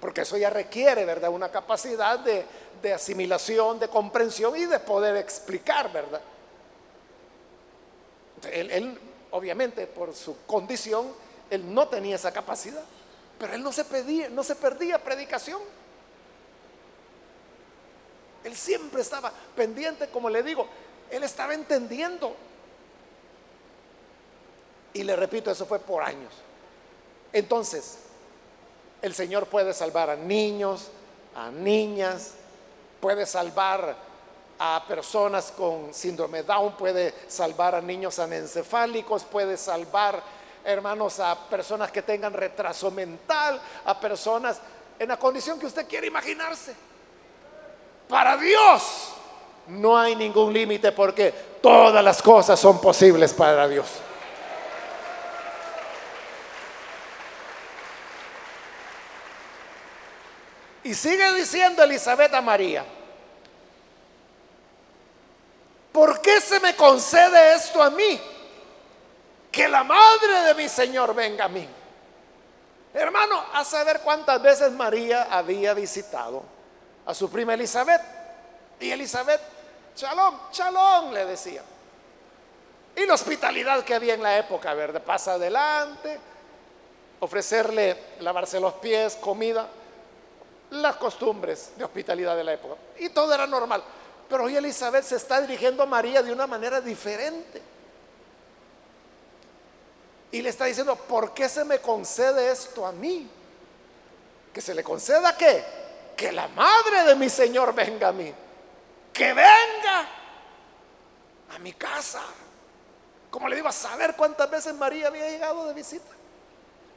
[0.00, 1.30] Porque eso ya requiere, ¿verdad?
[1.30, 2.44] Una capacidad de,
[2.82, 6.20] de asimilación, de comprensión y de poder explicar, ¿verdad?
[8.50, 8.98] Él,
[9.30, 11.12] obviamente, por su condición,
[11.48, 12.82] él no tenía esa capacidad.
[13.42, 15.60] Pero él no se, pedía, no se perdía predicación.
[18.44, 20.68] Él siempre estaba pendiente, como le digo,
[21.10, 22.36] él estaba entendiendo.
[24.92, 26.32] Y le repito, eso fue por años.
[27.32, 27.98] Entonces,
[29.00, 30.90] el Señor puede salvar a niños,
[31.34, 32.34] a niñas,
[33.00, 33.96] puede salvar
[34.60, 40.22] a personas con síndrome Down, puede salvar a niños anencefálicos, puede salvar,
[40.64, 44.60] hermanos, a personas que tengan retraso mental, a personas
[44.98, 46.74] en la condición que usted quiere imaginarse.
[48.08, 49.14] Para Dios
[49.68, 53.86] no hay ningún límite porque todas las cosas son posibles para Dios.
[60.84, 62.84] Y sigue diciendo Elizabeth a María,
[65.92, 68.20] ¿por qué se me concede esto a mí?
[69.52, 71.68] Que la madre de mi Señor venga a mí.
[72.94, 76.42] Hermano, a saber cuántas veces María había visitado
[77.04, 78.00] a su prima Elizabeth.
[78.80, 79.40] Y Elizabeth,
[79.94, 81.62] shalom, shalom, le decía.
[82.96, 85.02] Y la hospitalidad que había en la época, ¿verdad?
[85.02, 86.18] Pasa adelante,
[87.20, 89.68] ofrecerle, lavarse los pies, comida,
[90.70, 92.76] las costumbres de hospitalidad de la época.
[92.98, 93.82] Y todo era normal.
[94.28, 97.62] Pero hoy Elizabeth se está dirigiendo a María de una manera diferente.
[100.32, 103.30] Y le está diciendo, ¿por qué se me concede esto a mí?
[104.52, 105.64] ¿Que se le conceda qué?
[106.16, 108.32] Que la madre de mi Señor venga a mí.
[109.12, 110.08] Que venga
[111.54, 112.22] a mi casa.
[113.30, 116.10] Como le digo, a saber cuántas veces María había llegado de visita.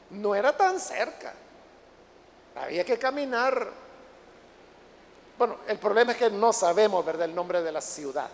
[0.09, 1.33] No era tan cerca.
[2.55, 3.85] Había que caminar
[5.37, 8.29] bueno, el problema es que no sabemos, ¿verdad?, el nombre de la ciudad.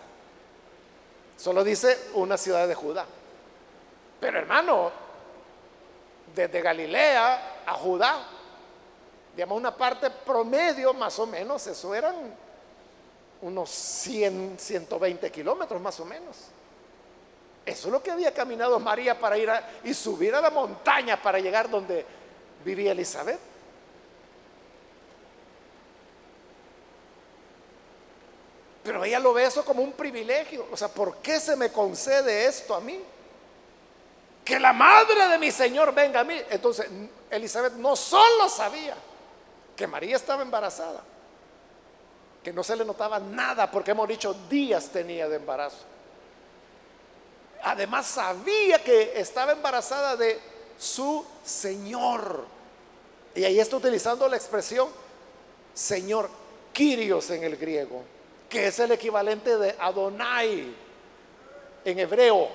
[1.36, 3.06] Solo dice una ciudad de Judá.
[4.22, 4.92] Pero hermano,
[6.32, 8.24] desde Galilea a Judá,
[9.34, 12.14] digamos una parte promedio más o menos, eso eran
[13.40, 16.36] unos 100, 120 kilómetros más o menos.
[17.66, 21.20] Eso es lo que había caminado María para ir a, y subir a la montaña
[21.20, 22.06] para llegar donde
[22.64, 23.40] vivía Elizabeth.
[28.84, 30.68] Pero ella lo ve eso como un privilegio.
[30.70, 33.00] O sea, ¿por qué se me concede esto a mí?
[34.44, 36.40] Que la madre de mi Señor venga a mí.
[36.50, 36.86] Entonces,
[37.30, 38.96] Elizabeth no solo sabía
[39.76, 41.02] que María estaba embarazada,
[42.42, 45.84] que no se le notaba nada, porque hemos dicho días tenía de embarazo.
[47.62, 50.40] Además sabía que estaba embarazada de
[50.78, 52.44] su Señor.
[53.34, 54.88] Y ahí está utilizando la expresión
[55.74, 56.28] Señor,
[56.72, 58.02] Kyrios en el griego,
[58.48, 60.74] que es el equivalente de Adonai
[61.84, 62.48] en hebreo,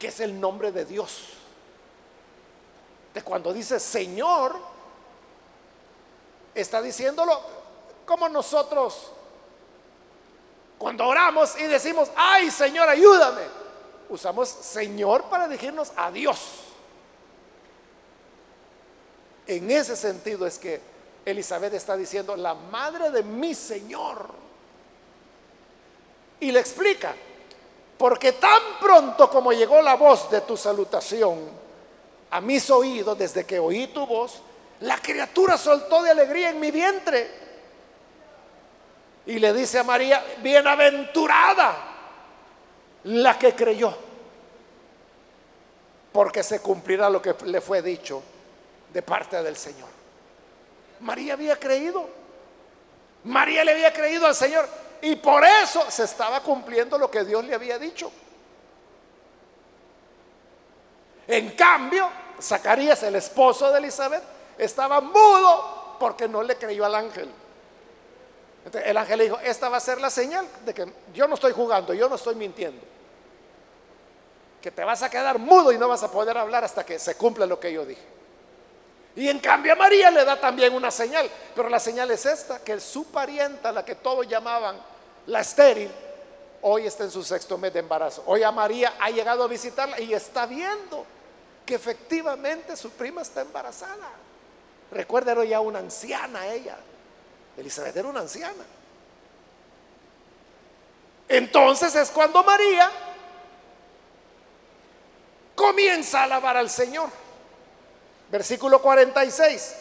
[0.00, 1.28] que es el nombre de Dios.
[3.12, 4.56] De cuando dice Señor,
[6.54, 7.40] está diciéndolo
[8.06, 9.12] como nosotros
[10.78, 13.42] cuando oramos y decimos, ay Señor, ayúdame.
[14.08, 16.38] Usamos Señor para dirigirnos a Dios.
[19.46, 20.80] En ese sentido es que
[21.26, 24.30] Elizabeth está diciendo, la madre de mi Señor.
[26.40, 27.14] Y le explica,
[28.00, 31.38] porque tan pronto como llegó la voz de tu salutación
[32.30, 34.40] a mis oídos, desde que oí tu voz,
[34.80, 37.30] la criatura soltó de alegría en mi vientre.
[39.26, 41.76] Y le dice a María, bienaventurada
[43.04, 43.94] la que creyó,
[46.10, 48.22] porque se cumplirá lo que le fue dicho
[48.94, 49.90] de parte del Señor.
[51.00, 52.08] María había creído,
[53.24, 54.66] María le había creído al Señor
[55.02, 58.10] y por eso se estaba cumpliendo lo que Dios le había dicho.
[61.26, 62.08] En cambio,
[62.40, 64.22] Zacarías, el esposo de Elizabeth,
[64.58, 67.30] estaba mudo porque no le creyó al ángel.
[68.72, 71.52] el ángel le dijo, esta va a ser la señal de que yo no estoy
[71.52, 72.82] jugando, yo no estoy mintiendo.
[74.60, 77.14] Que te vas a quedar mudo y no vas a poder hablar hasta que se
[77.14, 78.19] cumpla lo que yo dije.
[79.16, 82.62] Y en cambio a María le da también una señal, pero la señal es esta,
[82.62, 84.76] que su parienta, la que todos llamaban
[85.26, 85.90] la estéril,
[86.62, 88.22] hoy está en su sexto mes de embarazo.
[88.26, 91.04] Hoy a María ha llegado a visitarla y está viendo
[91.66, 94.10] que efectivamente su prima está embarazada.
[94.90, 96.76] Recuerda, era ya una anciana ella.
[97.56, 98.64] Elizabeth era una anciana.
[101.28, 102.90] Entonces es cuando María
[105.54, 107.08] comienza a alabar al Señor.
[108.30, 109.76] Versículo 46.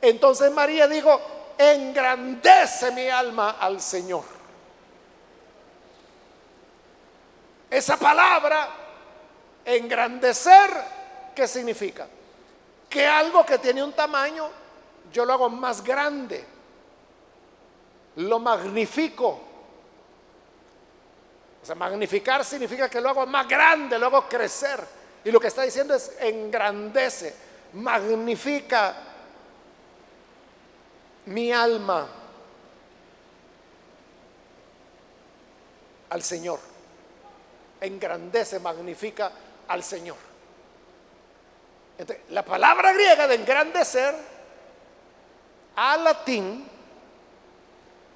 [0.00, 1.20] Entonces María dijo,
[1.58, 4.24] engrandece mi alma al Señor.
[7.70, 8.68] Esa palabra,
[9.64, 10.70] engrandecer,
[11.34, 12.06] ¿qué significa?
[12.92, 14.50] que algo que tiene un tamaño,
[15.10, 16.44] yo lo hago más grande,
[18.16, 19.40] lo magnifico.
[21.62, 24.78] O sea, magnificar significa que lo hago más grande, lo hago crecer.
[25.24, 27.34] Y lo que está diciendo es engrandece,
[27.74, 28.94] magnifica
[31.26, 32.08] mi alma
[36.10, 36.58] al Señor.
[37.80, 39.32] Engrandece, magnifica
[39.68, 40.32] al Señor
[42.30, 44.14] la palabra griega de engrandecer
[45.76, 46.68] al latín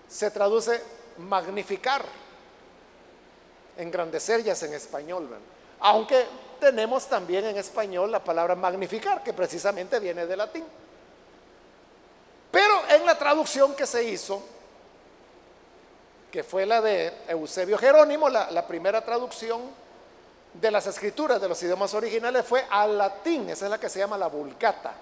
[0.09, 0.83] se traduce
[1.19, 2.05] magnificar.
[3.77, 5.29] Engrandecer ya es en español,
[5.81, 6.25] aunque
[6.59, 10.65] tenemos también en español la palabra magnificar, que precisamente viene del latín.
[12.51, 14.43] Pero en la traducción que se hizo,
[16.31, 19.63] que fue la de Eusebio Jerónimo, la primera traducción,
[20.61, 23.99] de las escrituras de los idiomas originales fue al latín, esa es la que se
[23.99, 24.95] llama la vulgata.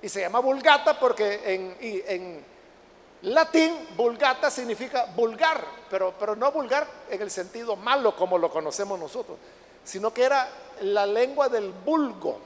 [0.00, 1.40] Y se llama vulgata porque
[2.08, 2.44] en,
[3.22, 9.38] latín vulgata significa vulgar, pero no vulgar en el sentido malo como lo conocemos nosotros,
[9.84, 10.48] sino que era
[10.82, 12.38] la lengua del vulgo.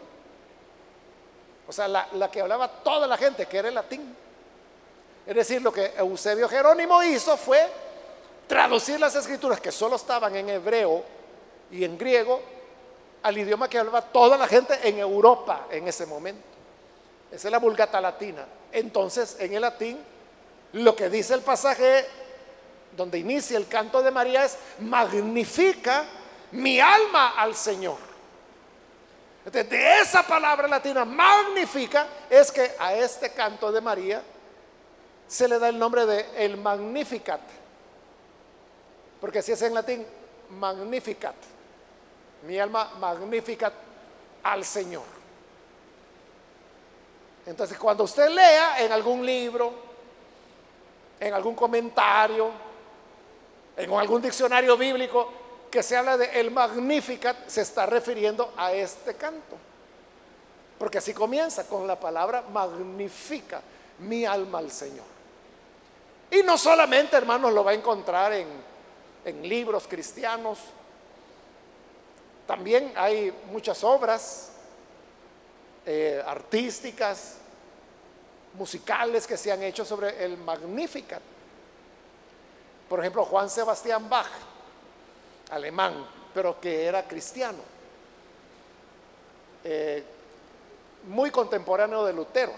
[1.69, 4.15] O sea, la, la que hablaba toda la gente, que era el latín.
[5.27, 7.69] Es decir, lo que Eusebio Jerónimo hizo fue
[8.47, 11.03] traducir las escrituras que solo estaban en hebreo
[11.71, 12.41] y en griego
[13.23, 16.47] al idioma que hablaba toda la gente en Europa en ese momento.
[17.33, 18.47] Esa es la vulgata latina.
[18.71, 19.99] Entonces, en el latín,
[20.75, 22.07] lo que dice el pasaje
[22.97, 26.05] donde inicia el canto de María es, magnifica
[26.57, 27.99] mi alma al Señor.
[29.45, 34.23] de esa palabra latina, magnifica, es que a este canto de María
[35.29, 37.41] se le da el nombre de el Magnificat.
[39.21, 40.07] Porque si es en latín,
[40.51, 41.35] Magnificat.
[42.47, 43.73] Mi alma magnifica
[44.43, 45.05] al Señor.
[47.47, 49.73] Entonces, cuando usted lea en algún libro,
[51.19, 52.51] en algún comentario,
[53.77, 55.46] en algún diccionario bíblico
[55.77, 59.59] que se habla de el Magnificat, se está refiriendo a este canto.
[60.79, 63.61] Porque así comienza con la palabra magnifica
[63.99, 65.05] mi alma al Señor.
[66.31, 68.49] Y no solamente, hermanos, lo va a encontrar en,
[69.47, 70.61] libros cristianos,
[72.47, 74.53] también hay muchas obras
[75.85, 77.35] eh, artísticas,
[78.55, 81.21] musicales que se han hecho sobre el Magnificat.
[82.89, 84.31] Por ejemplo, Juan Sebastián Bach,
[85.51, 87.59] alemán, pero que era cristiano,
[89.65, 90.05] eh,
[91.05, 92.53] muy contemporáneo de Lutero.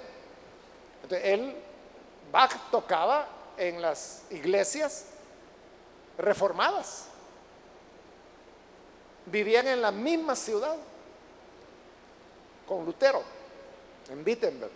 [1.03, 1.55] Entonces, él,
[2.31, 3.27] Bach tocaba
[3.57, 5.07] en las iglesias
[6.17, 7.07] reformadas.
[9.27, 10.77] Vivían en la misma ciudad
[12.67, 13.23] con Lutero,
[14.11, 14.71] en Wittenberg.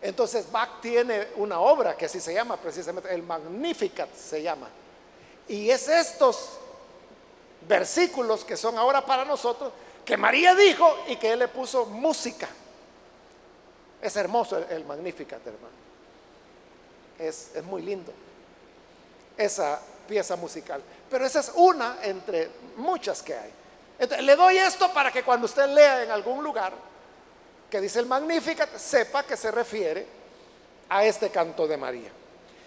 [0.00, 4.68] Entonces Bach tiene una obra que así se llama precisamente, el Magnificat se llama.
[5.46, 6.58] Y es estos
[7.66, 9.72] versículos que son ahora para nosotros,
[10.04, 12.48] que María dijo y que él le puso música.
[14.00, 15.82] Es hermoso el, Magnificat, hermano.
[17.18, 18.12] Es, es muy lindo
[19.36, 20.82] esa pieza musical.
[21.10, 23.50] Pero esa es una entre muchas que hay.
[23.98, 26.72] Entonces, le doy esto para que cuando usted lea en algún lugar
[27.70, 30.06] que dice el Magnificat, sepa que se refiere
[30.88, 32.10] a este canto de María.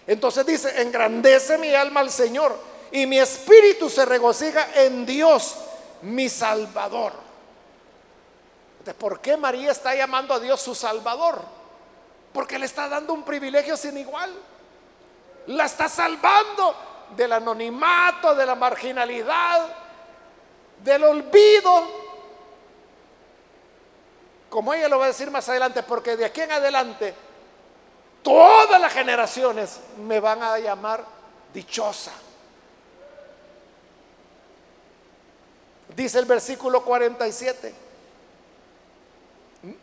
[0.06, 2.56] Entonces dice, engrandece mi alma al Señor
[2.92, 5.56] y mi espíritu se regocija en Dios,
[6.02, 7.12] mi Salvador.
[8.98, 11.40] ¿Por qué María está llamando a Dios su Salvador?
[12.32, 14.32] Porque le está dando un privilegio sin igual.
[15.48, 16.74] La está salvando
[17.16, 19.68] del anonimato, de la marginalidad,
[20.82, 22.06] del olvido
[24.56, 27.14] como ella lo va a decir más adelante, porque de aquí en adelante
[28.22, 31.04] todas las generaciones me van a llamar
[31.52, 32.12] dichosa.
[35.96, 37.74] Dice el versículo 47.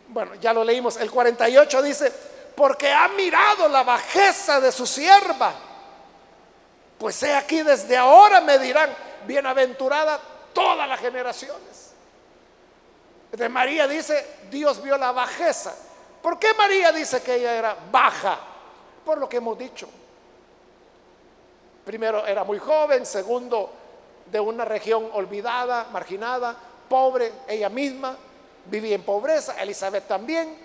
[0.09, 0.95] Bueno, ya lo leímos.
[0.97, 2.13] El 48 dice,
[2.55, 5.53] porque ha mirado la bajeza de su sierva.
[6.99, 8.95] Pues he aquí desde ahora me dirán,
[9.25, 10.19] bienaventurada
[10.53, 11.93] todas las generaciones.
[13.31, 15.73] De María dice, Dios vio la bajeza.
[16.21, 18.37] ¿Por qué María dice que ella era baja?
[19.03, 19.89] Por lo que hemos dicho.
[21.83, 23.03] Primero, era muy joven.
[23.03, 23.82] Segundo,
[24.31, 26.55] de una región olvidada, marginada,
[26.89, 28.17] pobre, ella misma.
[28.65, 29.61] Vivía en pobreza.
[29.61, 30.57] Elizabeth también.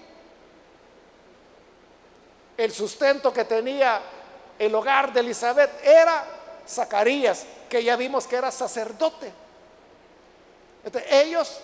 [2.56, 4.00] El sustento que tenía
[4.58, 6.24] el hogar de Elizabeth era
[6.66, 9.32] Zacarías, que ya vimos que era sacerdote.
[10.84, 11.60] Entonces, ellos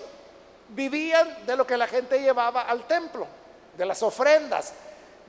[0.68, 3.26] vivían de lo que la gente llevaba al templo,
[3.76, 4.72] de las ofrendas,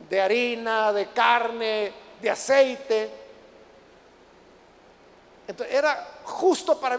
[0.10, 3.25] de harina, de carne, de aceite.
[5.48, 6.98] Entonces era justo para,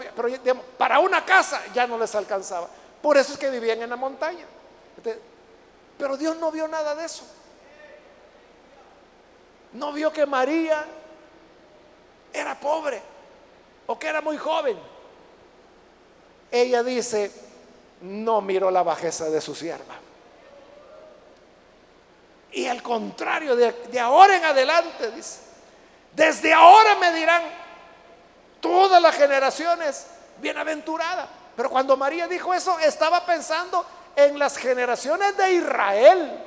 [0.77, 2.67] para una casa ya no les alcanzaba.
[3.01, 4.45] Por eso es que vivían en la montaña.
[5.97, 7.25] pero Dios no vio nada de eso.
[9.73, 10.85] No vio que María
[12.33, 13.01] era pobre
[13.85, 14.77] o que era muy joven.
[16.51, 17.31] Ella dice,
[18.01, 19.95] no miró la bajeza de su sierva.
[22.51, 25.39] Y al contrario, de, ahora en adelante, dice,
[26.13, 27.43] desde ahora me dirán
[28.59, 30.05] todas las generaciones
[30.39, 31.27] bienaventuradas.
[31.55, 33.85] Pero cuando María dijo eso, estaba pensando
[34.15, 36.43] en las generaciones de Israel.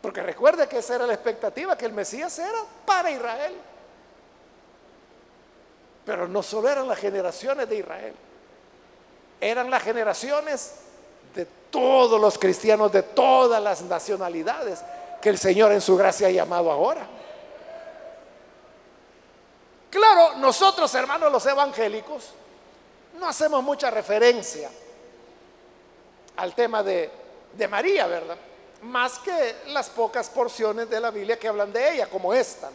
[0.00, 3.54] Porque recuerde que esa era la expectativa, que el Mesías era para Israel.
[6.04, 8.14] Pero no solo eran las generaciones de Israel
[9.40, 10.72] eran las generaciones
[11.34, 14.80] de todos los cristianos, de todas las nacionalidades
[15.20, 17.06] que el Señor en su gracia ha llamado ahora.
[19.90, 22.30] Claro, nosotros hermanos los evangélicos
[23.18, 24.70] no hacemos mucha referencia
[26.36, 27.10] al tema de,
[27.68, 28.36] María, ¿verdad?
[28.82, 32.70] Más que las pocas porciones de la Biblia que hablan de ella, como esta.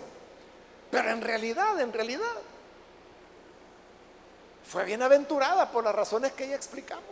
[0.92, 2.36] Pero en realidad, en realidad,
[4.68, 7.04] fue bienaventurada por las razones que ya explicamos.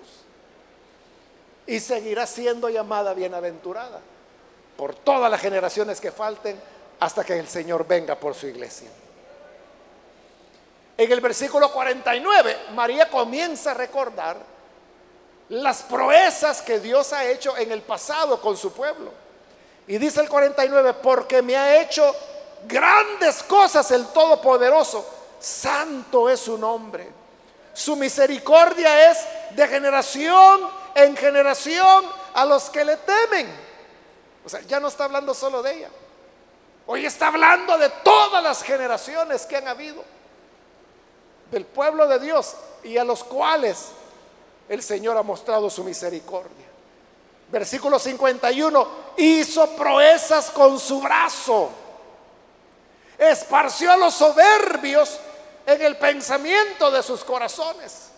[1.67, 4.01] Y seguirá siendo llamada bienaventurada
[4.75, 6.59] por todas las generaciones que falten
[6.99, 8.89] hasta que el Señor venga por su iglesia.
[11.01, 14.37] En el versículo 49, María comienza a recordar
[15.49, 19.11] las proezas que Dios ha hecho en el pasado con su pueblo.
[19.87, 22.15] Y dice el 49, porque me ha hecho
[22.67, 25.03] grandes cosas el Todopoderoso,
[25.39, 27.09] santo es su nombre.
[27.73, 29.25] Su misericordia es
[29.55, 33.51] de generación en generación a los que le temen.
[34.45, 35.89] O sea, ya no está hablando solo de ella.
[36.85, 40.20] Hoy está hablando de todas las generaciones que han habido
[41.51, 43.89] del pueblo de Dios y a los cuales
[44.69, 46.65] el Señor ha mostrado su misericordia.
[47.51, 48.87] Versículo 51,
[49.17, 51.69] hizo proezas con su brazo,
[53.17, 55.19] esparció a los soberbios
[55.65, 58.11] en el pensamiento de sus corazones.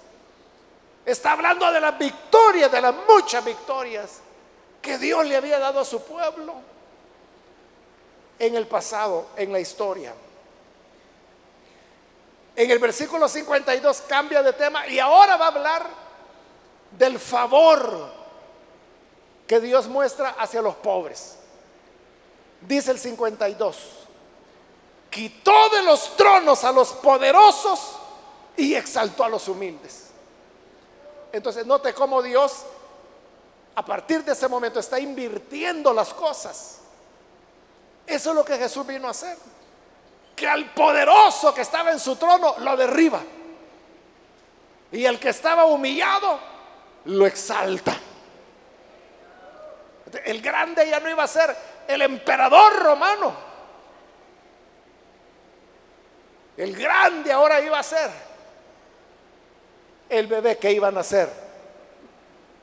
[1.04, 4.20] Está hablando de las victorias, de las muchas victorias
[4.82, 6.54] que Dios le había dado a su pueblo
[8.38, 10.14] en el pasado, en la historia.
[12.56, 15.89] En el versículo 52 cambia de tema y ahora va a hablar
[16.91, 18.12] del favor
[19.47, 21.38] que Dios muestra hacia los pobres.
[22.62, 23.78] Dice el 52,
[25.10, 27.97] quitó de los tronos a los poderosos
[28.56, 30.10] y exaltó a los humildes.
[31.32, 32.64] Entonces note cómo Dios
[33.76, 36.78] a partir de ese momento está invirtiendo las cosas.
[38.06, 39.38] Eso es lo que Jesús vino a hacer
[40.36, 43.22] que al poderoso que estaba en su trono lo derriba.
[44.92, 46.40] Y el que estaba humillado
[47.06, 47.96] lo exalta.
[50.26, 51.56] El grande ya no iba a ser
[51.88, 53.34] el emperador romano.
[56.56, 58.12] El grande ahora iba a ser
[60.10, 61.28] el bebé que iba a nacer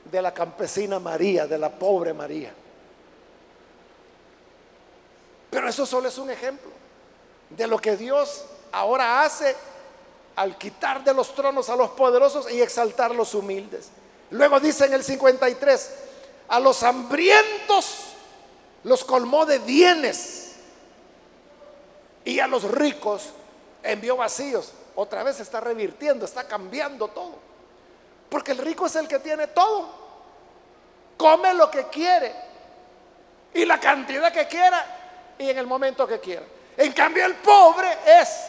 [0.04, 2.52] de la campesina María, de la pobre María.
[5.50, 6.79] Pero eso solo es un ejemplo
[7.50, 9.56] de lo que Dios ahora hace
[10.36, 13.90] al quitar de los tronos a los poderosos y exaltar a los humildes.
[14.30, 15.90] Luego dice en el 53,
[16.48, 18.06] a los hambrientos
[18.84, 20.52] los colmó de bienes
[22.24, 23.30] y a los ricos
[23.82, 24.72] envió vacíos.
[24.94, 27.34] Otra vez está revirtiendo, está cambiando todo.
[28.28, 29.88] Porque el rico es el que tiene todo.
[31.16, 32.34] Come lo que quiere
[33.52, 36.44] y la cantidad que quiera y en el momento que quiera.
[36.80, 38.46] En cambio, el pobre es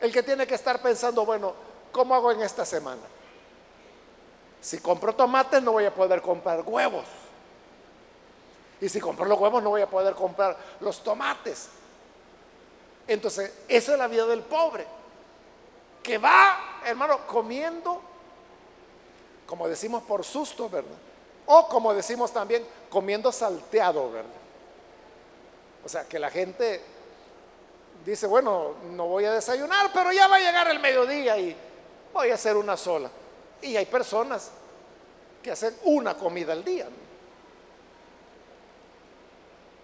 [0.00, 1.54] el que tiene que estar pensando, bueno,
[1.92, 3.02] ¿cómo hago en esta semana?
[4.60, 7.04] Si compro tomates no voy a poder comprar huevos.
[8.80, 11.68] Y si compro los huevos no voy a poder comprar los tomates.
[13.06, 14.84] Entonces, esa es la vida del pobre.
[16.02, 18.02] Que va, hermano, comiendo,
[19.46, 20.98] como decimos por susto, ¿verdad?
[21.46, 24.30] O como decimos también, comiendo salteado, ¿verdad?
[25.84, 26.98] O sea, que la gente
[28.04, 31.56] dice, bueno, no voy a desayunar, pero ya va a llegar el mediodía y
[32.12, 33.10] voy a hacer una sola.
[33.62, 34.50] Y hay personas
[35.42, 36.88] que hacen una comida al día.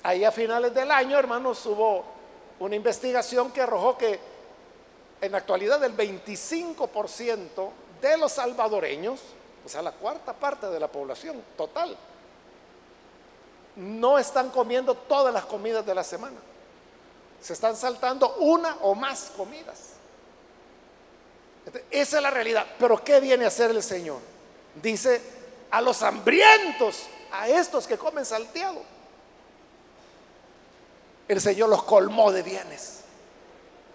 [0.03, 2.05] Ahí a finales del año, hermanos, hubo
[2.61, 4.19] una investigación que arrojó que
[5.21, 9.21] en la actualidad el 25% de los salvadoreños,
[9.64, 11.97] o sea, la cuarta parte de la población total,
[13.77, 16.37] no están comiendo todas las comidas de la semana.
[17.41, 19.78] Se están saltando una o más comidas.
[21.91, 22.66] esa es la realidad.
[22.78, 24.20] Pero ¿qué viene a hacer el Señor?
[24.82, 25.20] Dice,
[25.70, 28.82] a los hambrientos, a estos que comen salteado.
[31.28, 33.01] El Señor los colmó de bienes.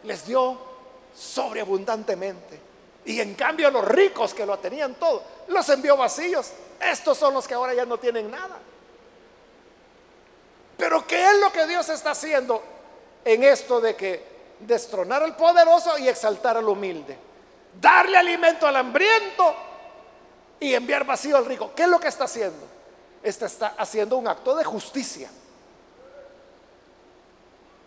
[0.03, 0.57] Les dio
[1.15, 2.59] sobreabundantemente.
[3.05, 6.51] Y en cambio a los ricos que lo tenían todo, los envió vacíos.
[6.79, 8.59] Estos son los que ahora ya no tienen nada.
[10.77, 12.61] Pero ¿qué es lo que Dios está haciendo?
[13.23, 17.17] En esto de que destronar al poderoso y exaltar al humilde.
[17.79, 19.55] Darle alimento al hambriento
[20.59, 21.71] y enviar vacío al rico.
[21.75, 22.67] ¿Qué es lo que está haciendo?
[23.23, 25.29] Este está haciendo un acto de justicia.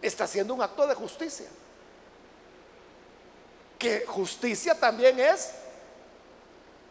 [0.01, 1.47] Está haciendo un acto de justicia.
[3.79, 5.51] Que justicia también es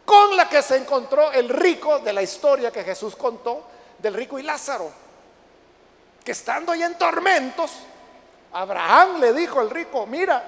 [0.04, 3.64] con la que se encontró el rico de la historia que Jesús contó
[3.98, 4.90] del rico y Lázaro,
[6.22, 7.70] que estando ya en tormentos,
[8.54, 10.42] Abraham le dijo al rico, mira,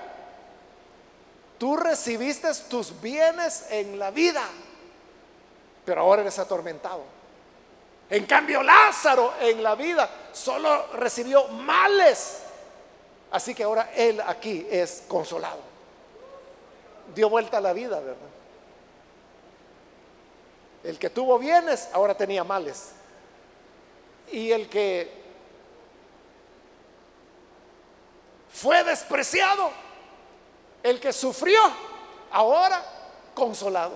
[1.59, 4.43] tú recibiste tus bienes en la vida,
[5.85, 7.03] pero ahora eres atormentado.
[8.09, 12.43] En cambio, Lázaro en la vida solo recibió males.
[13.33, 15.59] Así que ahora él aquí es consolado.
[17.13, 18.17] Dio vuelta a la vida, ¿verdad?
[20.85, 22.91] El que tuvo bienes ahora tenía males.
[24.31, 25.26] Y el que
[28.57, 29.71] fue despreciado.
[30.83, 31.61] El que sufrió,
[32.31, 32.83] ahora
[33.35, 33.95] consolado.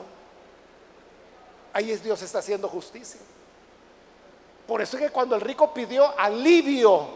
[1.73, 3.21] Ahí es Dios está haciendo justicia.
[4.67, 7.09] Por eso es que cuando el rico pidió alivio,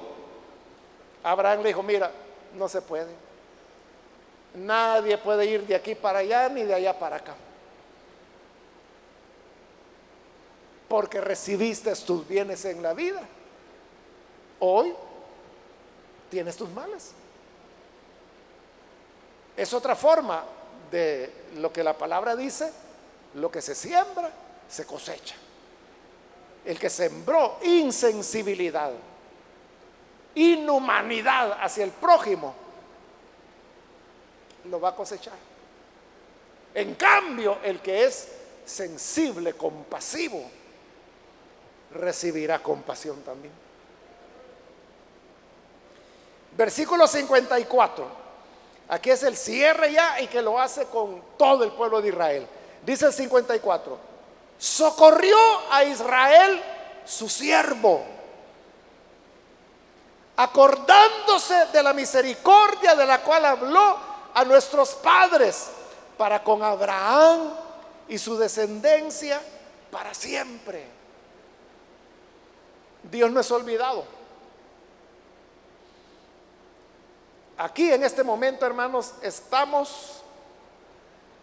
[1.23, 2.11] Abraham le dijo, mira,
[2.55, 3.13] no se puede.
[4.55, 7.35] Nadie puede ir de aquí para allá ni de allá para acá.
[10.89, 13.21] Porque recibiste tus bienes en la vida.
[14.61, 14.95] Hoy
[16.31, 17.13] tienes tus males.
[19.57, 20.45] Es otra forma
[20.91, 22.73] de lo que la palabra dice,
[23.35, 24.31] lo que se siembra,
[24.69, 25.35] se cosecha.
[26.65, 28.91] El que sembró insensibilidad,
[30.35, 32.55] inhumanidad hacia el prójimo,
[34.65, 35.35] lo va a cosechar.
[36.75, 38.29] En cambio, el que es
[38.65, 40.43] sensible, compasivo,
[41.93, 43.53] recibirá compasión también.
[46.57, 48.24] Versículo 54.
[48.89, 52.47] Aquí es el cierre ya y que lo hace con todo el pueblo de Israel.
[52.85, 53.99] Dice el 54.
[54.59, 55.37] Socorrió
[55.71, 56.63] a Israel
[57.05, 58.03] su siervo,
[60.37, 63.97] acordándose de la misericordia de la cual habló
[64.33, 65.69] a nuestros padres
[66.17, 67.51] para con Abraham
[68.09, 69.41] y su descendencia
[69.91, 70.87] para siempre.
[73.11, 74.05] Dios no es olvidado.
[77.57, 80.25] Aquí en este momento, hermanos, estamos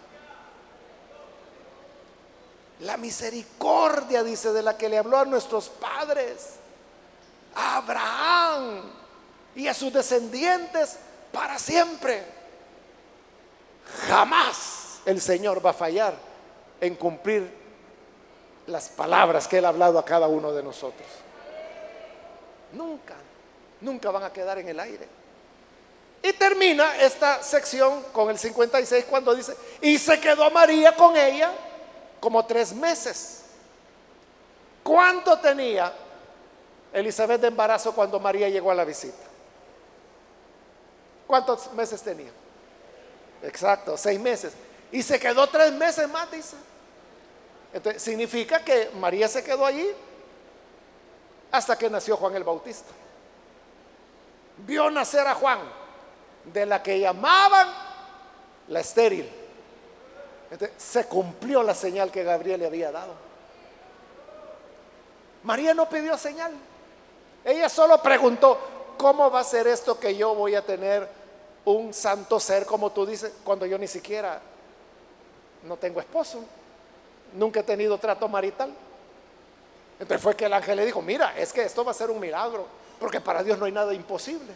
[2.80, 6.54] La misericordia, dice, de la que le habló a nuestros padres,
[7.54, 8.82] a Abraham
[9.56, 10.96] y a sus descendientes
[11.32, 12.24] para siempre.
[14.06, 16.14] Jamás el Señor va a fallar
[16.80, 17.50] en cumplir
[18.66, 21.08] las palabras que Él ha hablado a cada uno de nosotros.
[22.72, 23.14] Nunca,
[23.80, 25.08] nunca van a quedar en el aire.
[26.22, 31.50] Y termina esta sección con el 56 cuando dice, y se quedó María con ella
[32.20, 33.42] como tres meses.
[34.82, 35.92] ¿Cuánto tenía
[36.92, 39.26] Elizabeth de embarazo cuando María llegó a la visita?
[41.26, 42.30] ¿Cuántos meses tenía?
[43.42, 44.54] Exacto, seis meses.
[44.90, 46.56] Y se quedó tres meses más, dice.
[47.72, 49.88] Entonces, significa que María se quedó allí
[51.50, 52.90] hasta que nació Juan el Bautista.
[54.58, 55.60] Vio nacer a Juan,
[56.46, 57.68] de la que llamaban
[58.68, 59.37] la estéril
[60.76, 63.12] se cumplió la señal que Gabriel le había dado.
[65.42, 66.52] María no pidió señal.
[67.44, 68.58] Ella solo preguntó,
[68.96, 71.08] ¿cómo va a ser esto que yo voy a tener
[71.64, 74.40] un santo ser, como tú dices, cuando yo ni siquiera
[75.64, 76.40] no tengo esposo?
[77.34, 78.72] Nunca he tenido trato marital.
[80.00, 82.20] Entonces fue que el ángel le dijo, mira, es que esto va a ser un
[82.20, 82.66] milagro,
[82.98, 84.52] porque para Dios no hay nada imposible.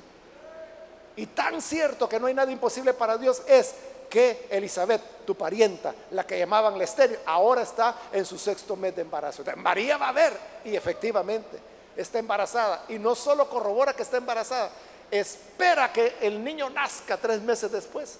[1.16, 3.74] Y tan cierto que no hay nada imposible para Dios es
[4.12, 6.84] que Elizabeth, tu parienta, la que llamaban la
[7.24, 9.42] ahora está en su sexto mes de embarazo.
[9.56, 11.58] María va a ver y efectivamente
[11.96, 12.84] está embarazada.
[12.90, 14.68] Y no solo corrobora que está embarazada,
[15.10, 18.18] espera que el niño nazca tres meses después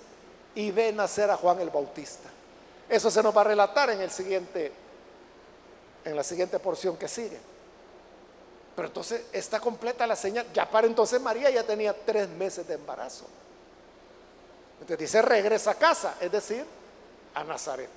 [0.54, 2.30] y ve nacer a Juan el Bautista.
[2.88, 4.72] Eso se nos va a relatar en el siguiente,
[6.06, 7.38] en la siguiente porción que sigue.
[8.74, 10.46] Pero entonces está completa la señal.
[10.54, 13.26] Ya para entonces María ya tenía tres meses de embarazo.
[14.82, 16.64] Entonces dice, regresa a casa, es decir,
[17.36, 17.88] a Nazaret.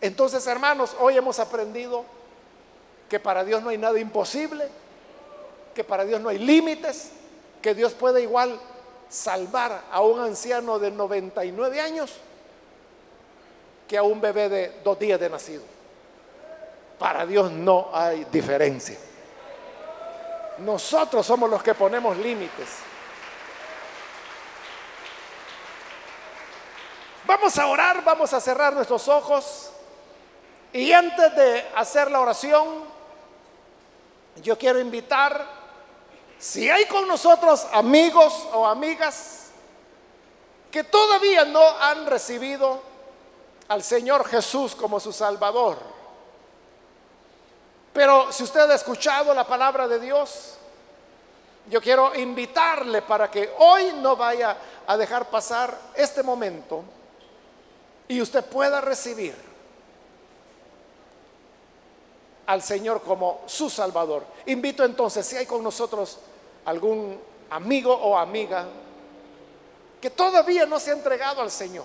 [0.00, 2.04] Entonces, hermanos, hoy hemos aprendido
[3.08, 4.68] que para Dios no hay nada imposible,
[5.74, 7.10] que para Dios no hay límites,
[7.60, 8.60] que Dios puede igual
[9.08, 12.12] salvar a un anciano de 99 años
[13.88, 15.64] que a un bebé de dos días de nacido.
[16.96, 18.96] Para Dios no hay diferencia.
[20.58, 22.68] Nosotros somos los que ponemos límites.
[27.30, 29.70] Vamos a orar, vamos a cerrar nuestros ojos.
[30.72, 32.82] Y antes de hacer la oración,
[34.42, 35.46] yo quiero invitar,
[36.40, 39.50] si hay con nosotros amigos o amigas
[40.72, 42.82] que todavía no han recibido
[43.68, 45.78] al Señor Jesús como su Salvador,
[47.92, 50.56] pero si usted ha escuchado la palabra de Dios,
[51.68, 56.82] yo quiero invitarle para que hoy no vaya a dejar pasar este momento
[58.10, 59.36] y usted pueda recibir
[62.44, 64.26] al Señor como su Salvador.
[64.46, 66.18] Invito entonces, si hay con nosotros
[66.64, 68.66] algún amigo o amiga
[70.00, 71.84] que todavía no se ha entregado al Señor,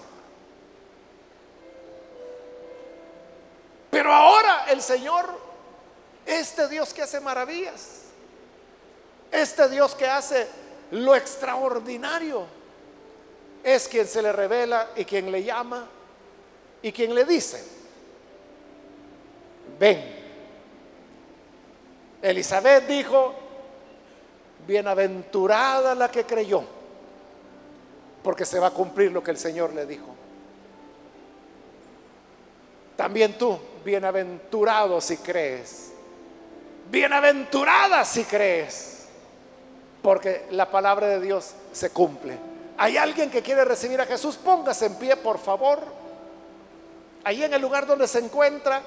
[3.92, 5.30] pero ahora el Señor,
[6.26, 8.02] este Dios que hace maravillas,
[9.32, 10.48] este Dios que hace
[10.90, 12.48] lo extraordinario,
[13.64, 15.88] es quien se le revela y quien le llama
[16.82, 17.64] y quien le dice,
[19.80, 20.16] ven.
[22.22, 23.36] Elizabeth dijo,
[24.68, 26.64] bienaventurada la que creyó,
[28.24, 30.16] porque se va a cumplir lo que el Señor le dijo.
[32.96, 35.92] También tú, bienaventurado si crees,
[36.90, 39.06] bienaventurada si crees,
[40.02, 42.38] porque la palabra de Dios se cumple.
[42.78, 44.36] ¿Hay alguien que quiere recibir a Jesús?
[44.36, 45.80] Póngase en pie, por favor.
[47.26, 48.84] Ahí en el lugar donde se encuentra,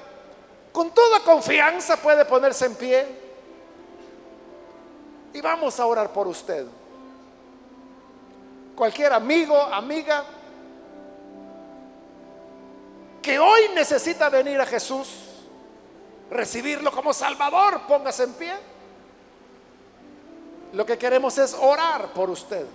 [0.71, 3.05] con toda confianza puede ponerse en pie.
[5.33, 6.65] Y vamos a orar por usted.
[8.77, 10.23] Cualquier amigo, amiga,
[13.21, 15.09] que hoy necesita venir a Jesús,
[16.31, 18.53] recibirlo como Salvador, póngase en pie.
[20.71, 22.65] Lo que queremos es orar por usted.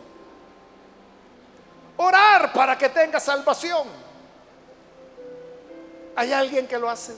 [1.96, 4.03] Orar para que tenga salvación.
[6.16, 7.14] ¿Hay alguien que lo hace?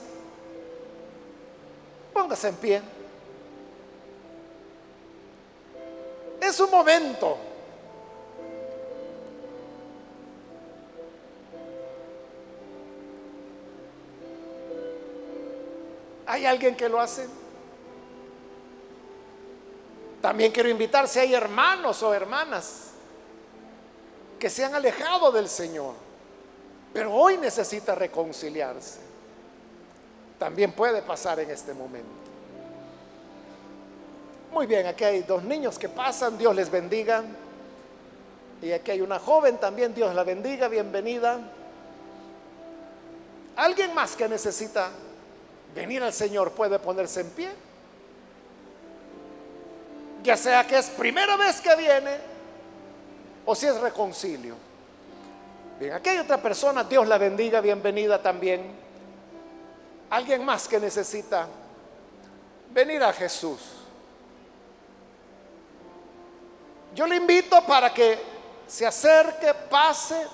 [2.13, 2.81] Póngase en pie.
[6.41, 7.37] Es un momento.
[16.25, 17.27] ¿Hay alguien que lo hace?
[20.21, 22.91] También quiero invitar si hay hermanos o hermanas
[24.37, 25.93] que se han alejado del Señor,
[26.93, 28.99] pero hoy necesita reconciliarse.
[30.39, 32.09] También puede pasar en este momento.
[34.51, 37.23] Muy bien, aquí hay dos niños que pasan, Dios les bendiga.
[38.61, 41.39] Y aquí hay una joven también, Dios la bendiga, bienvenida.
[43.55, 44.89] Alguien más que necesita
[45.75, 47.49] venir al Señor puede ponerse en pie.
[50.23, 52.17] Ya sea que es primera vez que viene
[53.45, 54.66] o si es reconcilio.
[55.79, 58.71] Bien, aquí hay otra persona, Dios la bendiga, bienvenida también.
[60.09, 61.47] Alguien más que necesita
[62.71, 63.59] venir a Jesús.
[66.95, 68.17] Yo le invito para que
[68.65, 70.25] se acerque, pase.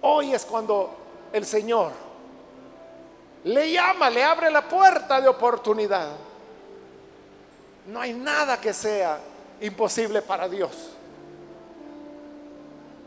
[0.00, 0.96] Hoy es cuando
[1.32, 1.92] el Señor
[3.44, 6.08] le llama, le abre la puerta de oportunidad.
[7.86, 9.20] No hay nada que sea
[9.60, 10.95] imposible para Dios.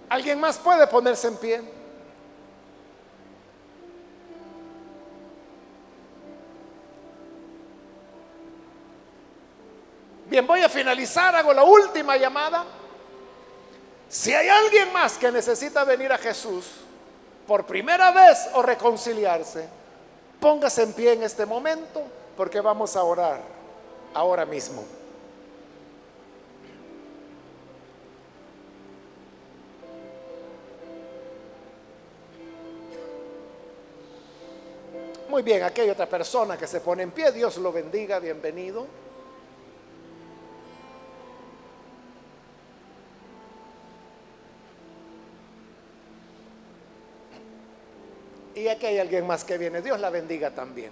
[0.09, 1.61] ¿Alguien más puede ponerse en pie?
[10.25, 12.63] Bien, voy a finalizar, hago la última llamada.
[14.07, 16.65] Si hay alguien más que necesita venir a Jesús
[17.47, 19.67] por primera vez o reconciliarse,
[20.39, 22.03] póngase en pie en este momento
[22.37, 23.41] porque vamos a orar
[24.13, 24.83] ahora mismo.
[35.29, 37.31] Muy bien, aquí hay otra persona que se pone en pie.
[37.31, 38.87] Dios lo bendiga, bienvenido.
[48.55, 49.83] Y aquí hay alguien más que viene.
[49.83, 50.91] Dios la bendiga también.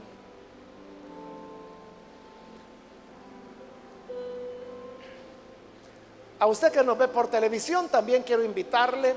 [6.40, 9.16] A usted que nos ve por televisión, también quiero invitarle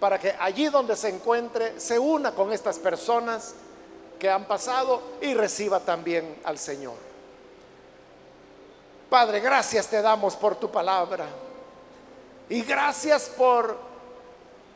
[0.00, 3.54] para que allí donde se encuentre se una con estas personas
[4.18, 6.96] que han pasado y reciba también al Señor.
[9.08, 11.26] Padre, gracias te damos por tu palabra
[12.48, 13.78] y gracias por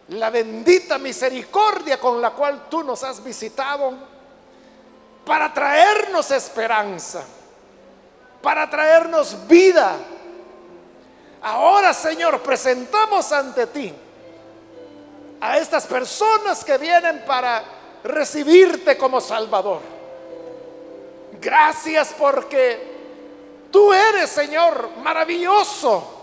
[0.08, 3.92] la bendita misericordia con la cual tú nos has visitado
[5.24, 7.22] para traernos esperanza,
[8.40, 9.98] para traernos vida
[11.42, 13.92] Ahora, Señor, presentamos ante ti
[15.40, 17.64] a estas personas que vienen para
[18.04, 19.80] recibirte como Salvador.
[21.40, 22.92] Gracias porque
[23.70, 26.20] tú eres, Señor, maravilloso.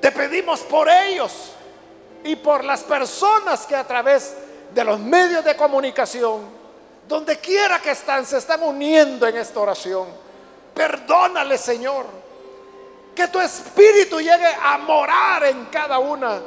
[0.00, 1.52] Te pedimos por ellos
[2.24, 4.36] y por las personas que a través
[4.74, 6.42] de los medios de comunicación,
[7.08, 10.08] donde quiera que están, se están uniendo en esta oración.
[10.74, 12.26] Perdónale, Señor
[13.16, 16.40] que tu espíritu llegue a morar en cada una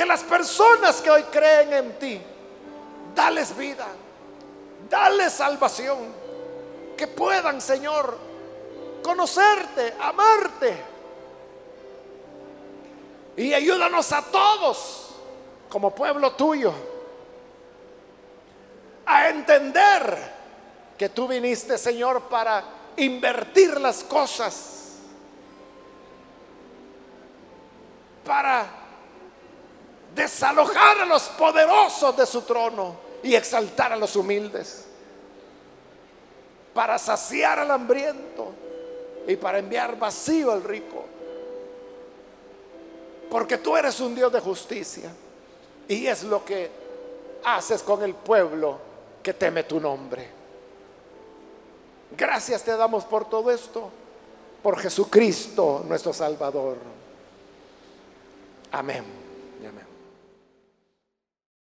[0.00, 2.18] de las personas que hoy creen en ti.
[3.14, 3.86] Dales vida,
[4.88, 5.98] dales salvación,
[6.96, 8.16] que puedan, Señor,
[9.02, 10.74] conocerte, amarte.
[13.36, 15.10] Y ayúdanos a todos,
[15.68, 16.72] como pueblo tuyo,
[19.04, 20.32] a entender
[20.96, 22.64] que tú viniste, Señor, para
[22.96, 24.78] invertir las cosas
[28.24, 28.79] para
[30.20, 34.84] desalojar a los poderosos de su trono y exaltar a los humildes,
[36.74, 38.52] para saciar al hambriento
[39.26, 41.04] y para enviar vacío al rico.
[43.30, 45.10] Porque tú eres un Dios de justicia
[45.88, 46.70] y es lo que
[47.44, 48.78] haces con el pueblo
[49.22, 50.28] que teme tu nombre.
[52.16, 53.90] Gracias te damos por todo esto
[54.62, 56.76] por Jesucristo nuestro Salvador.
[58.72, 59.19] Amén.